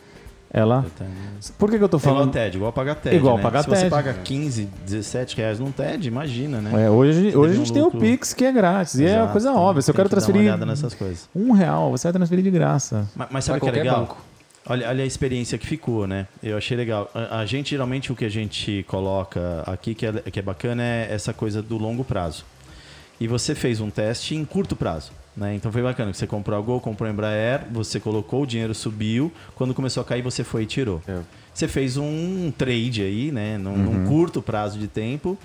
[0.53, 0.82] ela.
[0.84, 1.11] Eu tenho-
[1.59, 2.32] Por que, que eu tô É igual falando?
[2.32, 3.16] TED, igual pagar TED.
[3.16, 3.42] Igual né?
[3.42, 6.86] pagar Se você paga 15, 17 reais num TED, imagina, né?
[6.86, 7.90] É, hoje Você hoje a gente um tem o.
[7.90, 8.94] Pix que é grátis.
[8.96, 9.82] E é uma Exato, coisa tem- óbvia.
[9.82, 11.28] Se eu quero que dar uma transferir olhada nessas coisas.
[11.34, 13.09] um real, você vai transferir de graça.
[13.14, 14.01] Mas, mas sabe o que é qualquer legal?
[14.01, 14.16] banco.
[14.66, 16.26] Olha, olha a experiência que ficou, né?
[16.42, 17.11] Eu achei legal.
[17.14, 20.82] A, a gente, geralmente, o que a gente coloca aqui, que é, que é bacana,
[20.82, 22.44] é essa coisa do longo prazo.
[23.18, 25.12] E você fez um teste em curto prazo.
[25.37, 25.55] Né?
[25.55, 29.33] Então foi bacana você comprou a Gol, comprou a Embraer, você colocou, o dinheiro subiu.
[29.55, 31.01] Quando começou a cair, você foi e tirou.
[31.07, 31.20] É.
[31.55, 33.57] Você fez um trade aí, né?
[33.59, 35.39] Num, num curto prazo de tempo.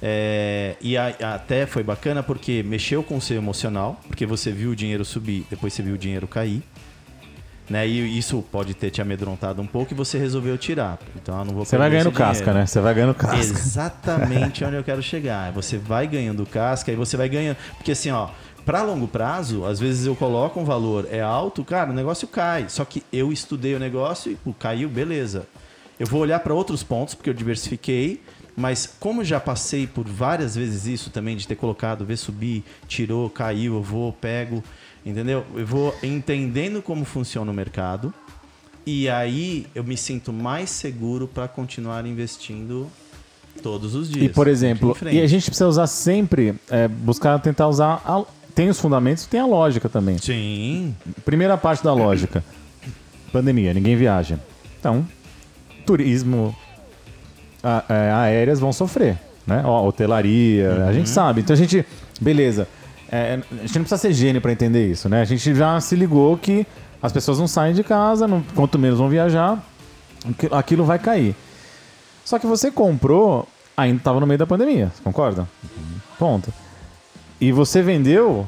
[0.00, 4.70] É, e a- até foi bacana porque mexeu com o seu emocional, porque você viu
[4.70, 6.62] o dinheiro subir, depois você viu o dinheiro cair.
[7.68, 7.86] Né?
[7.86, 10.98] E isso pode ter te amedrontado um pouco e você resolveu tirar.
[11.16, 12.60] Então, eu não vou Você vai ganhando casca, dinheiro.
[12.60, 12.66] né?
[12.66, 13.36] Você vai ganhando casca.
[13.38, 15.52] Exatamente onde eu quero chegar.
[15.52, 17.58] Você vai ganhando casca e você vai ganhando.
[17.76, 18.28] Porque assim, ó,
[18.68, 22.68] para longo prazo, às vezes eu coloco um valor, é alto, cara, o negócio cai.
[22.68, 25.46] Só que eu estudei o negócio e pô, caiu, beleza.
[25.98, 28.20] Eu vou olhar para outros pontos, porque eu diversifiquei.
[28.54, 33.30] Mas como já passei por várias vezes isso também, de ter colocado, ver subir, tirou,
[33.30, 34.62] caiu, eu vou, pego,
[35.06, 35.46] entendeu?
[35.56, 38.12] Eu vou entendendo como funciona o mercado.
[38.84, 42.86] E aí eu me sinto mais seguro para continuar investindo
[43.62, 44.26] todos os dias.
[44.26, 48.02] E, por exemplo, e a gente precisa usar sempre, é, buscar tentar usar.
[48.58, 50.18] Tem os fundamentos, tem a lógica também.
[50.18, 50.92] Sim,
[51.24, 52.42] Primeira parte da lógica:
[53.32, 54.36] pandemia, ninguém viaja.
[54.80, 55.06] Então,
[55.86, 56.52] turismo,
[57.62, 59.62] a- é, aéreas vão sofrer, né?
[59.64, 61.40] Ó, hotelaria, a gente sabe.
[61.40, 61.86] Então a gente,
[62.20, 62.66] beleza.
[63.10, 65.20] É, a gente não precisa ser gênio para entender isso, né?
[65.20, 66.66] A gente já se ligou que
[67.00, 69.56] as pessoas não saem de casa, não- quanto menos vão viajar,
[70.28, 71.32] aqui- aquilo vai cair.
[72.24, 73.46] Só que você comprou,
[73.76, 75.48] ainda estava no meio da pandemia, concorda?
[76.18, 76.52] Ponto.
[77.40, 78.46] E você vendeu,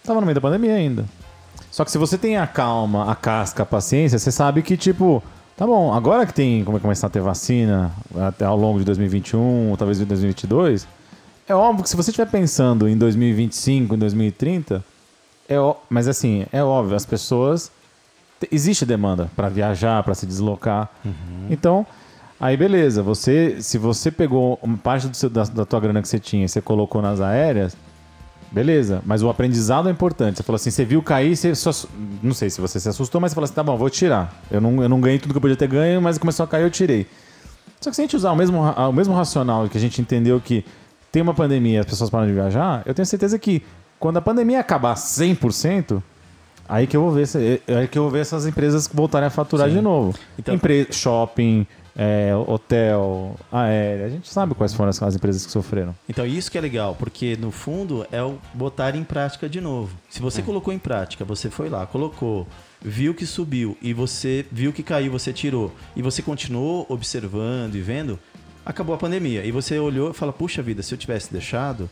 [0.00, 1.04] estava no meio da pandemia ainda.
[1.70, 5.22] Só que se você tem a calma, a casca, a paciência, você sabe que, tipo,
[5.56, 7.90] tá bom, agora que tem, como é começar a ter vacina,
[8.20, 10.86] até ao longo de 2021, ou talvez de 2022,
[11.48, 14.84] é óbvio que se você estiver pensando em 2025, em 2030,
[15.48, 17.70] é ó- mas assim, é óbvio, as pessoas.
[18.40, 20.90] te- Existe demanda para viajar, para se deslocar.
[21.50, 21.86] Então,
[22.40, 26.08] aí beleza, você, se você pegou uma parte do seu- da, da tua grana que
[26.08, 27.76] você tinha e você colocou nas aéreas,
[28.52, 30.36] beleza, mas o aprendizado é importante.
[30.36, 31.70] Você falou assim, você viu cair, você só,
[32.22, 34.42] não sei se você se assustou, mas você falou assim, tá bom, vou tirar.
[34.50, 36.62] Eu não, eu não ganhei tudo que eu podia ter ganho, mas começou a cair,
[36.62, 37.06] eu tirei.
[37.80, 40.40] Só que se a gente usar o mesmo, o mesmo racional que a gente entendeu
[40.40, 40.64] que
[41.10, 43.62] tem uma pandemia e as pessoas param de viajar, eu tenho certeza que
[43.98, 46.02] quando a pandemia acabar 100%,
[46.68, 49.30] aí que eu vou ver, se- aí que eu vou ver essas empresas voltarem a
[49.30, 49.74] faturar Sim.
[49.76, 50.14] de novo.
[50.38, 51.66] Então- Empre shopping,
[51.96, 55.94] é, hotel, aérea, a gente sabe quais foram as, as empresas que sofreram.
[56.08, 59.96] Então, isso que é legal, porque no fundo é o botar em prática de novo.
[60.08, 62.46] Se você colocou em prática, você foi lá, colocou,
[62.80, 67.80] viu que subiu e você viu que caiu, você tirou, e você continuou observando e
[67.80, 68.18] vendo,
[68.64, 69.44] acabou a pandemia.
[69.44, 71.90] E você olhou e fala: puxa vida, se eu tivesse deixado,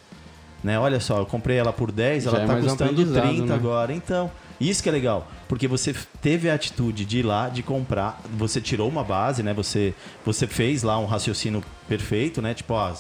[0.62, 0.78] né?
[0.78, 3.54] Olha só, eu comprei ela por 10, Já ela é tá custando aprendizado, 30 né?
[3.54, 3.92] agora.
[3.92, 4.30] Então,
[4.60, 8.60] isso que é legal, porque você teve a atitude de ir lá, de comprar, você
[8.60, 9.54] tirou uma base, né?
[9.54, 9.94] Você,
[10.24, 12.52] você fez lá um raciocínio perfeito, né?
[12.52, 12.92] Tipo, ó,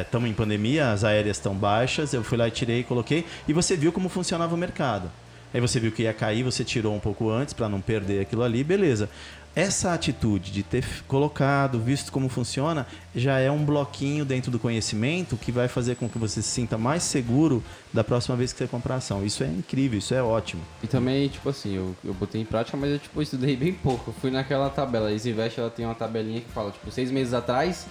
[0.00, 3.52] estamos em pandemia, as aéreas estão baixas, eu fui lá e tirei e coloquei, e
[3.52, 5.10] você viu como funcionava o mercado.
[5.52, 8.42] Aí você viu que ia cair, você tirou um pouco antes para não perder aquilo
[8.42, 9.08] ali, beleza.
[9.56, 15.36] Essa atitude de ter colocado, visto como funciona, já é um bloquinho dentro do conhecimento
[15.36, 18.66] que vai fazer com que você se sinta mais seguro da próxima vez que você
[18.66, 19.24] comprar ação.
[19.24, 20.60] Isso é incrível, isso é ótimo.
[20.82, 24.10] E também, tipo assim, eu, eu botei em prática, mas eu tipo, estudei bem pouco.
[24.10, 25.08] Eu fui naquela tabela.
[25.08, 27.86] A Isinvest, ela tem uma tabelinha que fala, tipo, seis meses atrás,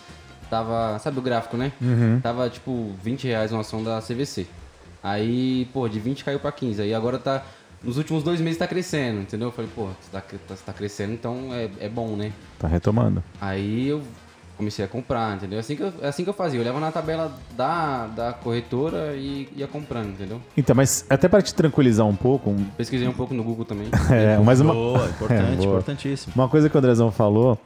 [0.50, 1.00] tava.
[1.00, 1.72] Sabe o gráfico, né?
[2.22, 4.48] Tava, tipo, 20 reais uma ação da CVC.
[5.02, 6.82] Aí, pô, de 20 caiu pra 15.
[6.82, 7.46] Aí agora tá.
[7.84, 9.50] Nos últimos dois meses tá crescendo, entendeu?
[9.50, 12.32] Eu falei, pô, se tá, tá, tá crescendo, então é, é bom, né?
[12.58, 13.22] Tá retomando.
[13.42, 14.02] Aí eu
[14.56, 15.60] comecei a comprar, entendeu?
[15.60, 16.60] Assim que eu, é assim que eu fazia.
[16.60, 20.40] Eu olhava na tabela da, da corretora e ia comprando, entendeu?
[20.56, 23.88] Então, mas até para te tranquilizar um pouco, um- Pesquisei um pouco no Google também.
[24.12, 25.68] é, mas uma, Boa, importante, É, boa.
[25.80, 26.34] importantíssimo.
[26.36, 27.60] Uma coisa que o Andrezão falou,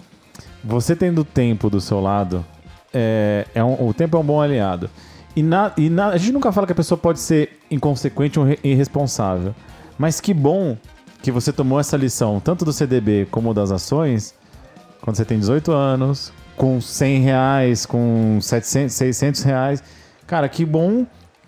[0.63, 2.43] você tendo tempo do seu lado,
[2.91, 4.89] é, é um- o tempo é um bom aliado.
[5.35, 8.45] E, na, e na- a gente nunca fala que a pessoa pode ser inconsequente ou
[8.45, 9.53] re- irresponsável.
[9.97, 10.77] Mas que bom
[11.21, 14.33] que você tomou essa lição, tanto do CDB como das ações,
[15.01, 19.83] quando você tem 18 anos, com 100 reais, com 700, 600 reais.
[20.25, 21.05] Cara, que bom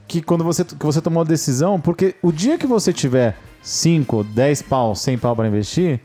[0.08, 4.24] que quando você, que você tomou a decisão, porque o dia que você tiver 5,
[4.24, 6.00] 10 pau, 100 pau para investir,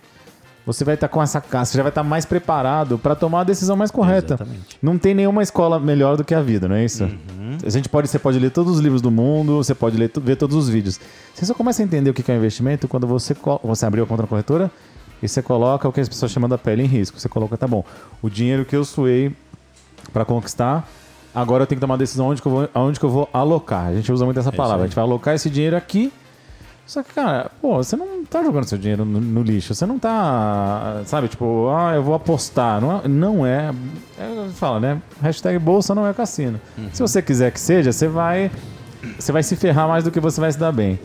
[0.66, 3.44] você vai estar com essa casa, você já vai estar mais preparado para tomar a
[3.44, 4.34] decisão mais correta.
[4.34, 4.78] Exatamente.
[4.82, 7.08] Não tem nenhuma escola melhor do que a vida, não é isso?
[7.64, 10.36] A gente pode, você pode ler todos os livros do mundo, você pode ler, ver
[10.36, 10.98] todos os vídeos.
[11.34, 14.06] Você só começa a entender o que é um investimento quando você, você abriu a
[14.06, 14.70] conta na corretora
[15.22, 17.20] e você coloca o que as pessoas chamam da pele em risco.
[17.20, 17.84] Você coloca, tá bom,
[18.22, 19.34] o dinheiro que eu suei
[20.12, 20.88] para conquistar,
[21.34, 23.28] agora eu tenho que tomar uma decisão onde que eu vou, aonde que eu vou
[23.32, 23.88] alocar.
[23.88, 24.84] A gente usa muito essa isso palavra.
[24.84, 26.12] A gente vai alocar esse dinheiro aqui.
[26.86, 29.74] Só que, cara, pô, você não tá jogando seu dinheiro no, no lixo.
[29.74, 32.80] Você não tá, sabe, tipo, ah, eu vou apostar.
[32.80, 33.08] Não é.
[33.08, 33.70] Não é,
[34.18, 35.02] é fala, né?
[35.20, 36.60] Hashtag bolsa não é cassino.
[36.92, 38.50] Se você quiser que seja, você vai.
[39.18, 40.98] Você vai se ferrar mais do que você vai se dar bem.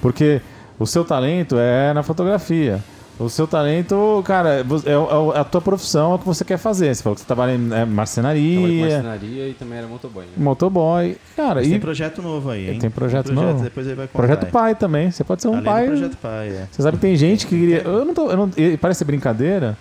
[0.00, 0.40] Porque
[0.78, 2.82] o seu talento é na fotografia.
[3.20, 6.94] O seu talento, cara, é, é a tua profissão, é o que você quer fazer.
[6.94, 10.24] Você falou que você trabalha em é, Trabalhei com marcenaria, marcenaria e também era motoboy.
[10.24, 10.30] Né?
[10.38, 11.16] motoboy.
[11.36, 12.78] Cara, Mas e tem projeto novo aí, hein?
[12.78, 13.62] Tem projeto novo?
[13.62, 14.18] Depois ele vai contar.
[14.18, 14.50] projeto aí.
[14.50, 15.10] pai também.
[15.10, 15.84] Você pode ser um Além pai.
[15.84, 16.68] do projeto pai, é.
[16.70, 17.82] Você sabe que tem gente que queria.
[17.82, 18.30] Eu não tô.
[18.30, 18.50] Eu não,
[18.80, 19.76] parece brincadeira.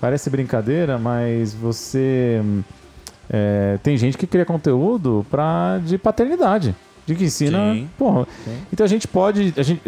[0.00, 2.42] Parece brincadeira, mas você.
[3.30, 6.74] é, tem gente que cria conteúdo pra, de paternidade.
[7.06, 7.72] De que ensina.
[7.72, 7.88] Sim.
[7.96, 8.26] Porra.
[8.44, 8.56] Sim.
[8.72, 9.54] Então a gente pode.
[9.56, 9.80] A gente,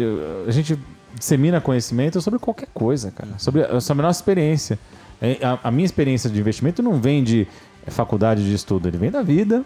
[0.47, 0.79] a gente
[1.17, 3.31] dissemina conhecimento sobre qualquer coisa, cara.
[3.37, 4.77] Sobre, a- sobre a nossa experiência.
[5.21, 7.47] É, A, a minha experiência de investimento não vem de
[7.87, 9.63] faculdade de estudo, ele vem da vida,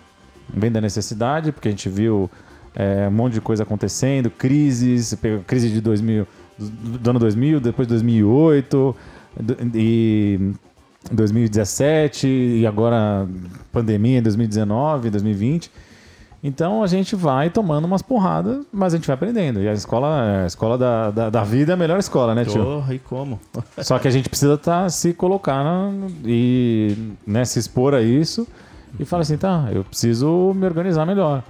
[0.54, 2.30] vem da necessidade, porque a gente viu
[2.76, 5.14] é, um monte de coisa acontecendo, crises,
[5.46, 6.26] crise de 2000,
[6.58, 8.96] do, ano 2000, depois 2008
[9.40, 10.54] do- e
[11.12, 13.28] 2017 e agora
[13.72, 15.72] pandemia em 2019, 2020.
[16.44, 19.62] Então a gente vai tomando umas porradas, mas a gente vai aprendendo.
[19.62, 22.64] E a escola, a escola da, da, da vida é a melhor escola, né, tio?
[22.64, 23.40] Porra, e como?
[23.84, 25.92] Só que a gente precisa tá, se colocar na-
[26.26, 28.48] e né, se expor a isso
[29.00, 31.44] e falar assim, tá, eu preciso me organizar melhor.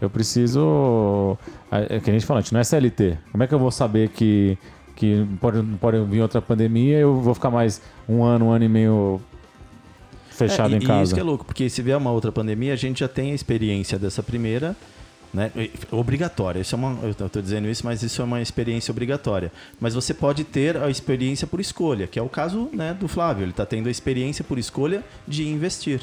[0.00, 1.38] Eu preciso.
[1.70, 3.16] É que a gente fala, a gente não é CLT.
[3.30, 4.58] Como é que eu vou saber que,
[4.96, 8.64] que pode, pode vir outra pandemia e eu vou ficar mais um ano, um ano
[8.64, 9.20] e meio
[10.34, 11.00] fechado É, em e, casa?
[11.00, 13.32] E isso que é louco, porque se vier uma outra pandemia, a gente já tem
[13.32, 14.76] a experiência dessa primeira
[15.34, 15.50] Né?
[15.90, 16.60] Obrigatória.
[16.60, 19.50] Isso é uma, eu estou dizendo isso, mas isso é uma experiência obrigatória.
[19.80, 23.42] Mas você pode ter a experiência por escolha, que é o caso né, do Flávio.
[23.42, 26.02] Ele está tendo a experiência por escolha de investir.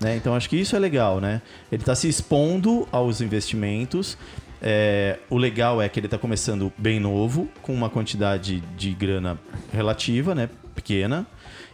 [0.00, 0.14] né?
[0.16, 1.20] Então acho que isso é legal.
[1.20, 1.42] Né?
[1.72, 4.16] Ele está se expondo aos investimentos.
[4.62, 9.38] É, o legal é que ele está começando bem novo, com uma quantidade de grana
[9.72, 11.26] relativa, né, pequena.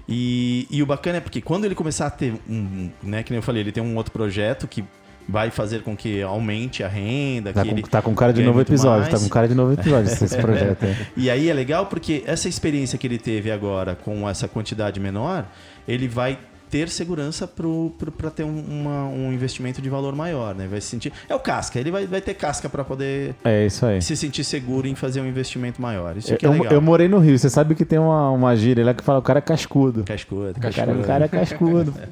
[0.08, 3.38] E, e o bacana é porque quando ele começar a ter um, né, que nem
[3.38, 4.84] eu falei, ele tem um outro projeto que
[5.26, 8.60] vai fazer com que aumente a renda, Tá que com, tá com cara de novo
[8.60, 9.14] episódio, mais.
[9.14, 10.96] tá com cara de novo episódio esse, projeto aí.
[11.16, 15.46] E aí é legal porque essa experiência que ele teve agora com essa quantidade menor,
[15.88, 16.38] ele vai
[16.74, 20.66] ter segurança para ter um, uma- um investimento de valor maior, né?
[20.66, 21.12] Vai se sentir.
[21.28, 24.02] É o casca, ele vai, vai ter casca para poder É isso aí.
[24.02, 26.16] se sentir seguro em fazer um investimento maior.
[26.16, 26.72] Isso é Eu, legal.
[26.72, 29.22] eu morei no Rio, você sabe que tem uma, uma gíria lá que fala o
[29.22, 30.02] cara é cascudo.
[30.02, 31.00] Cascudo, O cara, cascudo.
[31.00, 31.94] o cara é cascudo.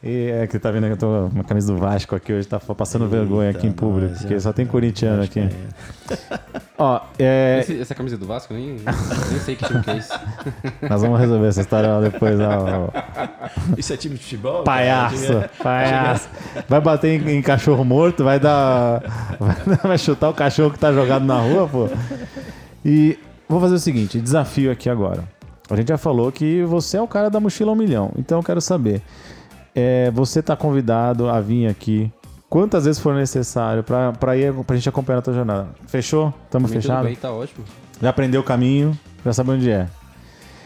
[0.00, 2.32] E é que você tá vendo que eu tô com uma camisa do Vasco aqui
[2.32, 4.38] hoje, tá passando vergonha aqui em Eita, público, porque é.
[4.40, 5.40] só tem corintiano aqui.
[5.40, 5.50] é.
[6.78, 10.12] Ó, é, Esse- essa camisa do Vasco, nem, nem sei que time que é isso.
[10.88, 12.38] nós vamos resolver essa história lá depois.
[12.38, 12.90] Ó,
[13.76, 14.62] Isso é time de futebol?
[14.62, 15.50] palhaço, cara?
[15.60, 16.28] palhaço.
[16.68, 19.02] Vai bater em, em cachorro morto, vai dar.
[19.40, 21.88] Vai, vai chutar o cachorro que tá jogado na rua, pô.
[22.84, 23.18] E
[23.48, 25.24] vou fazer o seguinte: desafio aqui agora.
[25.68, 28.42] A gente já falou que você é o cara da mochila um milhão, então eu
[28.44, 29.02] quero saber.
[29.80, 32.10] É, você tá convidado a vir aqui
[32.50, 35.68] quantas vezes for necessário pra, pra, ir, pra gente acompanhar a tua jornada.
[35.86, 36.34] Fechou?
[36.50, 37.04] Tamo Pra mim, tudo fechado?
[37.04, 37.64] bem, tá ótimo.
[38.00, 39.86] Já aprendeu o caminho, já sabe onde é.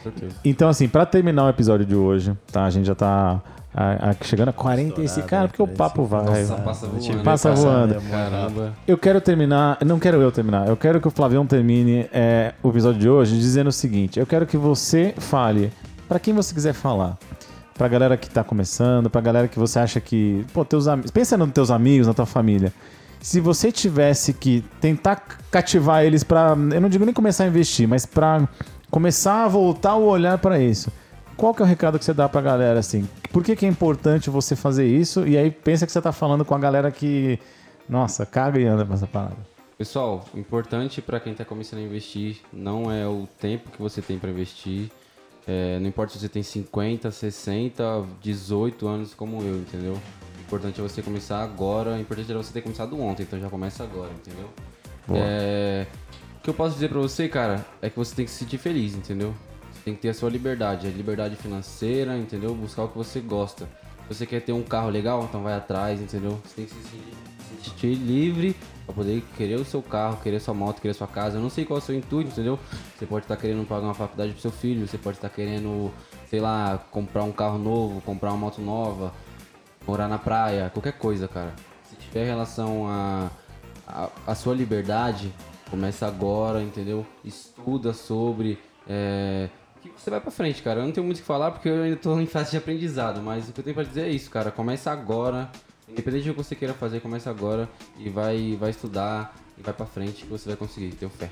[0.03, 0.35] Certeza.
[0.45, 2.65] Então, assim, pra terminar o episódio de hoje, tá?
[2.65, 3.41] A gente já tá
[3.75, 6.25] a- a- chegando a 45, Estourado, cara, né, porque o papo vai.
[6.25, 7.23] Nossa, passa voando.
[7.23, 7.95] Passa né, voando.
[8.11, 8.73] Caramba.
[8.87, 12.69] Eu quero terminar, não quero eu terminar, eu quero que o Flavião termine é, o
[12.69, 15.73] episódio de hoje dizendo o seguinte: eu quero que você fale
[16.09, 17.17] pra quem você quiser falar.
[17.83, 20.47] Pra galera que tá começando, pra galera que você acha que.
[20.55, 21.11] Pô, teus amigos.
[21.11, 22.73] Pensa nos teus amigos, na tua família.
[23.21, 25.17] Se você tivesse que tentar
[25.51, 26.51] cativar eles pra.
[26.73, 28.49] Eu não digo nem começar a investir, mas pra
[28.89, 30.93] começar a voltar o olhar pra isso.
[31.37, 33.09] Qual que é o recado que você dá pra galera assim?
[33.33, 35.27] Por que, que é importante você fazer isso?
[35.27, 37.37] E aí pensa que você tá falando com a galera que.
[37.89, 39.39] Nossa, caga e anda pra essa parada.
[39.77, 44.21] Pessoal, importante para quem está começando a investir não é o tempo que você tem
[44.21, 44.89] para investir.
[45.47, 49.95] É, não importa se você tem 50, 60, 18 anos como eu, entendeu?
[49.95, 51.93] O importante é você começar agora.
[51.93, 54.49] O importante é você ter começado ontem, então já começa agora, entendeu?
[55.11, 55.87] É,
[56.39, 58.59] o que eu posso dizer para você, cara, é que você tem que se sentir
[58.59, 59.35] feliz, entendeu?
[59.73, 62.55] Você tem que ter a sua liberdade, a liberdade financeira, entendeu?
[62.55, 63.67] Buscar o que você gosta.
[64.09, 66.41] Se você quer ter um carro legal, então vai atrás, entendeu?
[66.45, 67.15] Você tem que se sentir,
[67.63, 71.39] se sentir livre pra poder querer o seu carro, querer sua moto, querer sua casa.
[71.39, 72.59] Eu não sei qual é o seu intuito, entendeu?
[72.97, 75.93] Você pode estar querendo pagar uma faculdade pro seu filho, você pode estar querendo,
[76.29, 79.13] sei lá, comprar um carro novo, comprar uma moto nova,
[79.87, 81.55] morar na praia, qualquer coisa, cara.
[81.85, 83.31] Se tiver relação a,
[83.87, 85.33] a, a sua liberdade,
[85.71, 87.07] começa agora, entendeu?
[87.25, 88.59] Estuda sobre.
[88.89, 89.49] É,
[89.83, 90.81] que você vai pra frente, cara.
[90.81, 93.21] Eu não tenho muito o que falar porque eu ainda tô em fase de aprendizado,
[93.21, 94.51] mas o que eu tenho pra dizer é isso, cara.
[94.51, 95.51] Começa agora.
[95.89, 97.69] Independente do que você queira fazer, começa agora
[97.99, 101.31] e vai, vai estudar e vai pra frente que você vai conseguir, tenho fé.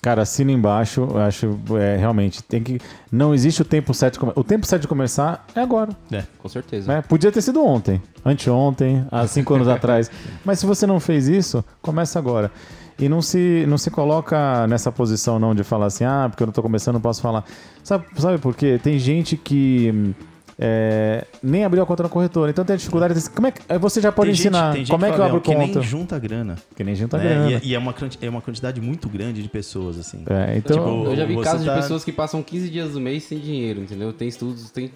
[0.00, 1.02] Cara, assina embaixo.
[1.02, 2.80] Eu acho é, realmente tem que.
[3.10, 4.40] Não existe o tempo certo de começar.
[4.40, 5.90] O tempo certo de começar é agora.
[6.38, 6.90] Com certeza.
[6.90, 7.02] Né?
[7.02, 10.10] Podia ter sido ontem, anteontem, há cinco anos atrás.
[10.44, 12.50] Mas se você não fez isso, começa agora.
[12.98, 16.46] E não se, não se coloca nessa posição não de falar assim, ah, porque eu
[16.46, 17.44] não tô começando, não posso falar.
[17.82, 18.78] Sabe, sabe por quê?
[18.82, 20.14] Tem gente que hum,
[20.58, 22.50] é, nem abriu a conta na corretora.
[22.50, 23.14] Então tem a dificuldade.
[23.14, 25.40] Desse, como é que, você já pode tem ensinar gente, como é que eu abro
[25.40, 25.66] que conta?
[25.66, 26.56] Que nem junta grana.
[26.76, 27.24] Que nem junta né?
[27.24, 27.50] grana.
[27.50, 30.24] E, é, e é, uma, é uma quantidade muito grande de pessoas, assim.
[30.28, 31.74] É, então, tipo, eu já vi casos tá...
[31.74, 34.12] de pessoas que passam 15 dias do mês sem dinheiro, entendeu?
[34.12, 34.90] Tem estudos, tem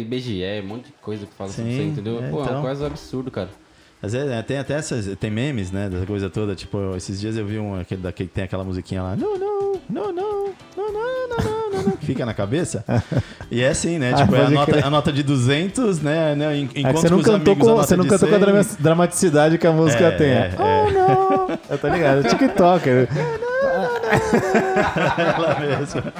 [0.00, 2.16] IBGE, um monte de coisa que fala assim entendeu?
[2.30, 2.46] Pô, então...
[2.46, 3.50] é uma coisa absurdo, cara.
[4.00, 6.54] às vezes tem até essas, tem memes, né, dessa coisa toda.
[6.54, 9.16] Tipo, esses dias eu vi um, aquele, daquele, tem aquela musiquinha lá.
[9.16, 11.61] Não, não, não, não, não, não, não, não
[12.00, 12.84] que fica na cabeça.
[13.50, 14.12] E é assim, né?
[14.14, 16.34] Ah, Tipo, é a nota, a nota de 200, né?
[16.34, 16.56] né?
[16.56, 18.46] É Enquanto você não cantou com, nota você não cantou com a 100.
[18.46, 20.30] drama- dramaticidade que a música É, tem.
[20.30, 21.58] é, oh, não!
[21.70, 23.08] Eu tô ligado, é TikToker.
[25.18, 26.12] Ela mesma.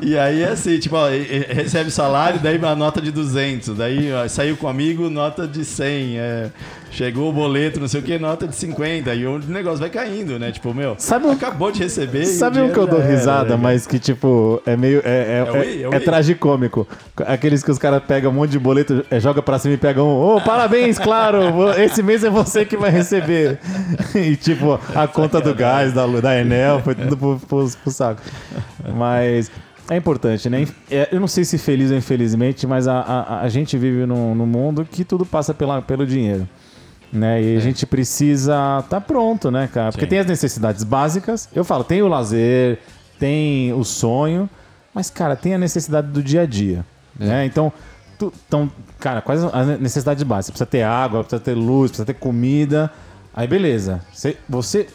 [0.00, 3.76] E aí é assim, tipo, ó, recebe salário, daí a nota de 200.
[3.76, 6.18] Daí ó, saiu com amigo, nota de 100.
[6.18, 6.50] é,
[6.90, 9.14] chegou o boleto, não sei o que, nota de 50.
[9.14, 10.50] E o negócio vai caindo, né?
[10.52, 12.22] Tipo, meu, Sabe um- acabou de receber.
[12.22, 13.60] e Sabe o um que eu dou era, risada, né?
[13.62, 15.00] mas que tipo, é meio.
[15.04, 16.86] É, é, É é, é é tragicômico.
[17.26, 20.06] Aqueles que os caras pegam um monte de boleto, é, joga pra cima e pegam
[20.08, 20.36] um.
[20.36, 21.38] Ô, parabéns, claro!
[21.78, 23.58] Esse mês é você que vai receber.
[24.14, 28.20] E tipo, a conta do gás, da, da Enel, foi tudo pro, pro, pro saco.
[28.96, 29.50] Mas.
[29.90, 30.66] É importante, né?
[30.90, 34.34] É, Eu não sei se feliz ou infelizmente, mas a, a, a gente vive num,
[34.34, 36.46] num mundo que tudo passa pela, pelo dinheiro.
[37.12, 37.40] Né?
[37.40, 37.54] É.
[37.54, 39.90] E a gente precisa estar pronto, né, cara?
[39.92, 40.10] Porque Sim.
[40.10, 41.48] tem as necessidades básicas.
[41.54, 42.78] Eu falo, tem o lazer,
[43.18, 44.48] tem o sonho,
[44.94, 46.84] mas, cara, tem a necessidade do dia a dia,
[47.20, 47.24] É.
[47.26, 47.44] né?
[47.46, 47.72] Então,
[48.18, 50.50] tu- então, cara, quais as necessidades básicas?
[50.52, 52.90] Precisa ter água, precisa ter luz, precisa ter comida.
[53.34, 54.00] Aí, beleza.
[54.12, 54.88] Você, você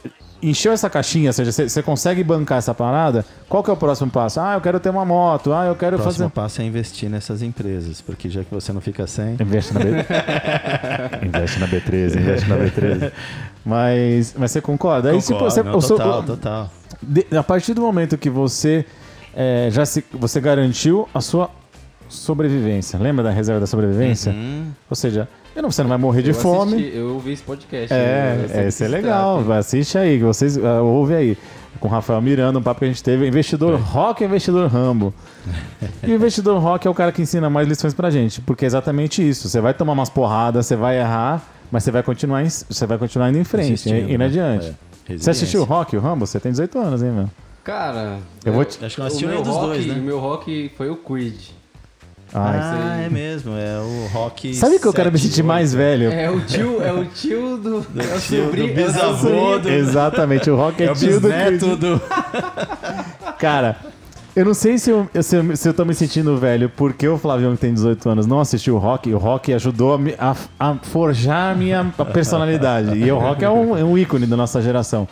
[0.44, 3.26] encheu essa caixinha, ou seja, você, consegue bancar essa parada?
[3.50, 4.40] Qual que é o próximo passo?
[4.40, 5.54] Ah, eu quero ter uma moto.
[5.54, 6.34] Ah, eu quero O próximo fazer...
[6.36, 9.34] passo é investir nessas empresas, porque já que você não fica sem.
[9.40, 9.90] Investe na, B...
[11.26, 13.12] investe na B13, investe na B13.
[13.66, 15.12] Mas, mas você concorda?
[15.12, 16.72] Aí, tipo, Concordo, você, não, seu- total, total.
[17.02, 18.86] de- a partir do momento que você
[19.36, 21.50] é, já se, você garantiu a sua
[22.10, 24.32] sobrevivência, lembra da reserva da sobrevivência?
[24.32, 25.28] Hum, Ou seja,
[25.62, 26.74] não, você não vai morrer de Eu fome.
[26.76, 27.94] assisti- eu ouvi esse podcast.
[27.94, 28.66] É, né?
[28.66, 29.52] Eu sei é, é legal.
[29.54, 31.38] Assiste aí, que vocês ah, ouvem aí.
[31.80, 33.28] Com o Rafael Miranda, um papo que a gente teve.
[33.28, 35.14] Investidor rock e investidor Rambo.
[36.02, 38.40] e o investidor rock é o cara que ensina mais lições pra gente.
[38.42, 39.50] Porque é exatamente isso.
[39.50, 41.42] Você vai tomar umas porradas, você vai errar,
[41.72, 44.26] mas você vai continuar, você vai continuar indo em frente, indo né?
[44.26, 44.74] adiante.
[45.10, 46.26] É, Você assistiu o rock, o Rambo?
[46.26, 47.30] Você tem 18 anos, hein, meu?
[47.64, 49.94] Cara, Eu vou te- Acho que eu o assisti meu um dos rock, dois, né?
[49.96, 51.36] O meu rock foi o Creed.
[52.34, 53.06] Ah, aí.
[53.06, 54.56] é mesmo, é o rock.
[54.56, 56.12] Sabe que eu quero me sentir mais velho?
[56.12, 57.78] É o tio, é o tio do.
[57.78, 60.92] é o tio do sobrinho, bisavô é o sobrinho do- Exatamente, o rock é, É
[60.92, 62.02] o tio do do.
[63.38, 63.78] Cara,
[64.36, 67.18] eu não sei se eu, se, eu, se eu tô me sentindo velho porque o
[67.18, 69.14] Flavião, que tem 18 anos, não assistiu o rock.
[69.14, 72.98] O rock ajudou a, me- a- a forjar a minha personalidade.
[72.98, 75.08] E o rock é um, é um ícone da nossa geração.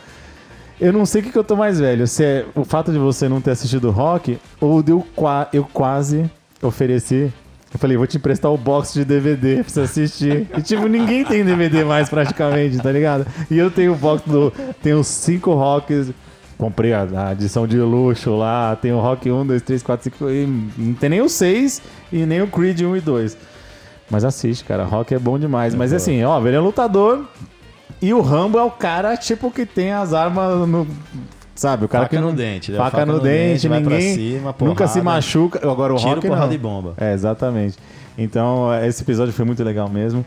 [0.79, 2.07] Eu não sei o que, que eu tô mais velho.
[2.07, 5.05] Se é o fato de você não ter assistido o rock ou de eu,
[5.53, 6.25] eu quase
[6.61, 7.31] ofereci.
[7.73, 10.47] Eu falei, vou te emprestar o box de DVD pra você assistir.
[10.57, 13.25] E, tipo, ninguém tem DVD mais praticamente, tá ligado?
[13.49, 14.51] E eu tenho o box do.
[14.81, 16.11] Tenho cinco rocks.
[16.57, 18.75] Comprei a, a edição de luxo lá.
[18.75, 20.29] Tem o Rock 1, 2, 3, 4, 5.
[20.29, 20.45] E
[20.77, 21.81] não tem nem o 6
[22.11, 23.37] e nem o Creed 1 e 2.
[24.11, 24.83] Mas assiste, cara.
[24.83, 25.73] Rock é bom demais.
[25.73, 27.25] Mas assim, ó, ele é lutador.
[28.01, 30.85] E o Rambo é o cara, tipo, que tem as armas no.
[31.61, 32.31] Sabe, o cara Faca que não.
[32.31, 32.77] no dente, né?
[32.79, 34.15] Faca, Faca no, no dente, dente, vai pra ninguém.
[34.15, 35.59] cima, nunca se machuca.
[35.61, 36.53] Agora o Tiro, rock porrada não.
[36.53, 36.93] e bomba.
[36.97, 37.77] É, exatamente.
[38.17, 40.25] Então, esse episódio foi muito legal mesmo.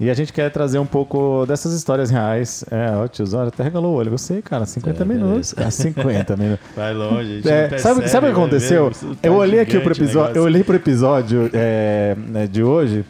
[0.00, 2.64] E a gente quer trazer um pouco dessas histórias reais.
[2.68, 4.10] É, ó, tiozão, até regalou o olho.
[4.10, 5.52] Você, cara, 50 É, minutos.
[5.52, 6.66] Cara, 50 minutos.
[6.74, 8.90] Vai longe, gente É, não sabe, sabe o que aconteceu?
[9.22, 13.04] Eu olhei aqui pro episódio, eu olhei pro episódio é, né, de hoje.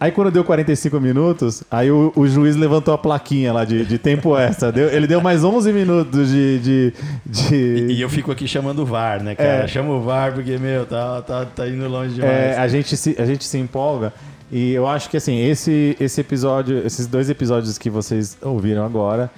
[0.00, 3.98] Aí quando deu 45 minutos, aí o, o juiz levantou a plaquinha lá de, de
[3.98, 4.70] tempo extra.
[4.70, 6.58] Deu- ele deu mais 11 minutos de.
[6.60, 6.92] de,
[7.26, 9.64] de- E eu fico aqui chamando o VAR, né, cara?
[9.64, 9.66] É.
[9.66, 12.32] Chama o VAR porque, meu, tá, tá, tá indo longe demais.
[12.32, 14.12] É, a, gente se, a gente se empolga.
[14.52, 19.28] E eu acho que assim, esse, esse episódio, esses dois episódios que vocês ouviram agora,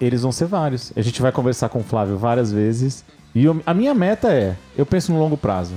[0.00, 0.92] eles vão ser vários.
[0.96, 3.04] A gente vai conversar com o Flávio várias vezes.
[3.34, 5.74] E eu- a minha meta é, eu penso no longo prazo.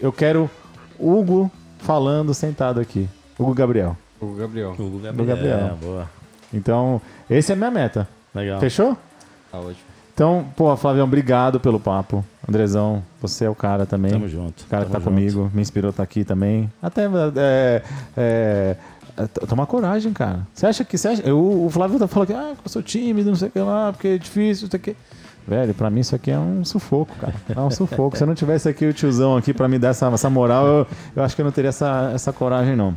[0.00, 0.50] Eu quero
[0.98, 3.08] Hugo falando sentado aqui.
[3.42, 3.96] Hugo Gabriel.
[4.20, 4.72] O Gabriel.
[4.78, 5.58] Hugo Do Gabriel.
[5.58, 6.10] É, boa.
[6.52, 8.06] Então, essa é a minha meta.
[8.34, 8.60] Legal.
[8.60, 8.96] Fechou?
[9.50, 9.90] Tá ótimo.
[10.12, 12.22] Então, pô, Flavião, obrigado pelo papo.
[12.46, 14.10] Andrezão, você é o cara também.
[14.12, 14.62] Tamo junto.
[14.64, 15.08] O cara que tá junto.
[15.08, 16.70] comigo, me inspirou a estar aqui também.
[16.82, 17.82] Até é,
[18.16, 18.76] é,
[19.16, 20.40] é, t- tomar coragem, cara.
[20.52, 20.98] Você acha que.
[20.98, 23.50] Você acha, eu- o Flávio tá falando que ah, eu sou tímido, não sei o
[23.50, 24.96] que lá, porque é difícil, não sei o que.
[25.48, 27.34] Velho, pra mim isso aqui é um sufoco, cara.
[27.56, 28.16] É um sufoco.
[28.16, 30.86] Se eu não tivesse aqui o tiozão aqui pra me dar essa, essa moral, eu,
[31.16, 32.94] eu acho que eu não teria essa, essa coragem, não.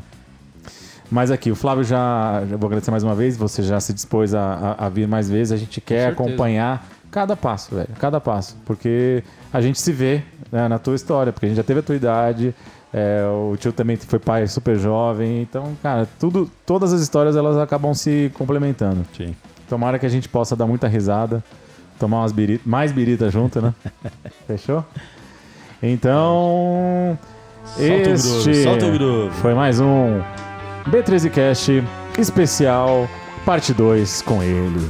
[1.13, 2.41] Mas aqui, o Flávio já.
[2.49, 5.29] Eu vou agradecer mais uma vez, você já se dispôs a, a- a vir mais
[5.29, 5.51] vezes.
[5.51, 7.89] A gente quer acompanhar cada passo, velho.
[7.99, 8.57] Cada passo.
[8.65, 11.83] Porque a gente se vê né, na tua história, porque a gente já teve a
[11.83, 12.55] tua idade.
[12.91, 15.41] é, o tio também foi pai super jovem.
[15.43, 19.05] Então, cara, tudo, todas as histórias elas acabam se complementando.
[19.15, 19.35] Sim.
[19.69, 21.43] Tomara que a gente possa dar muita risada,
[21.99, 23.71] tomar umas birita, mais birita junto, né?
[24.47, 24.83] Fechou?
[25.81, 27.17] Então,
[27.65, 29.31] Solta o este groove, solta o groove.
[29.41, 30.21] foi mais um
[30.89, 31.83] B13 Cast
[32.17, 33.07] especial,
[33.45, 34.89] parte 2 com ele,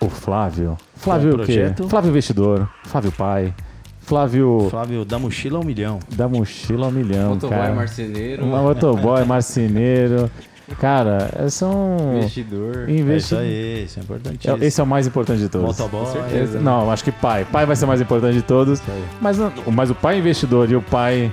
[0.00, 0.76] o Flávio.
[0.96, 1.72] Flávio Com o o quê?
[1.88, 3.54] Flávio Investidor, Flávio Pai,
[4.00, 5.98] Flávio Flávio, da mochila ao milhão.
[6.10, 7.74] da mochila ao milhão, Motoboy cara.
[7.74, 8.46] marceneiro.
[8.46, 10.30] Motoboy, marceneiro.
[10.78, 12.88] Cara, são Investidor.
[12.88, 14.64] É isso aí, isso é importantíssimo.
[14.64, 15.78] Esse é o mais importante de todos.
[15.78, 16.06] Motoboy.
[16.06, 16.58] Com certeza.
[16.58, 17.46] Não, acho que pai.
[17.50, 18.80] Pai vai ser mais importante de todos.
[19.20, 19.36] Mas,
[19.70, 21.30] mas o pai investidor e o pai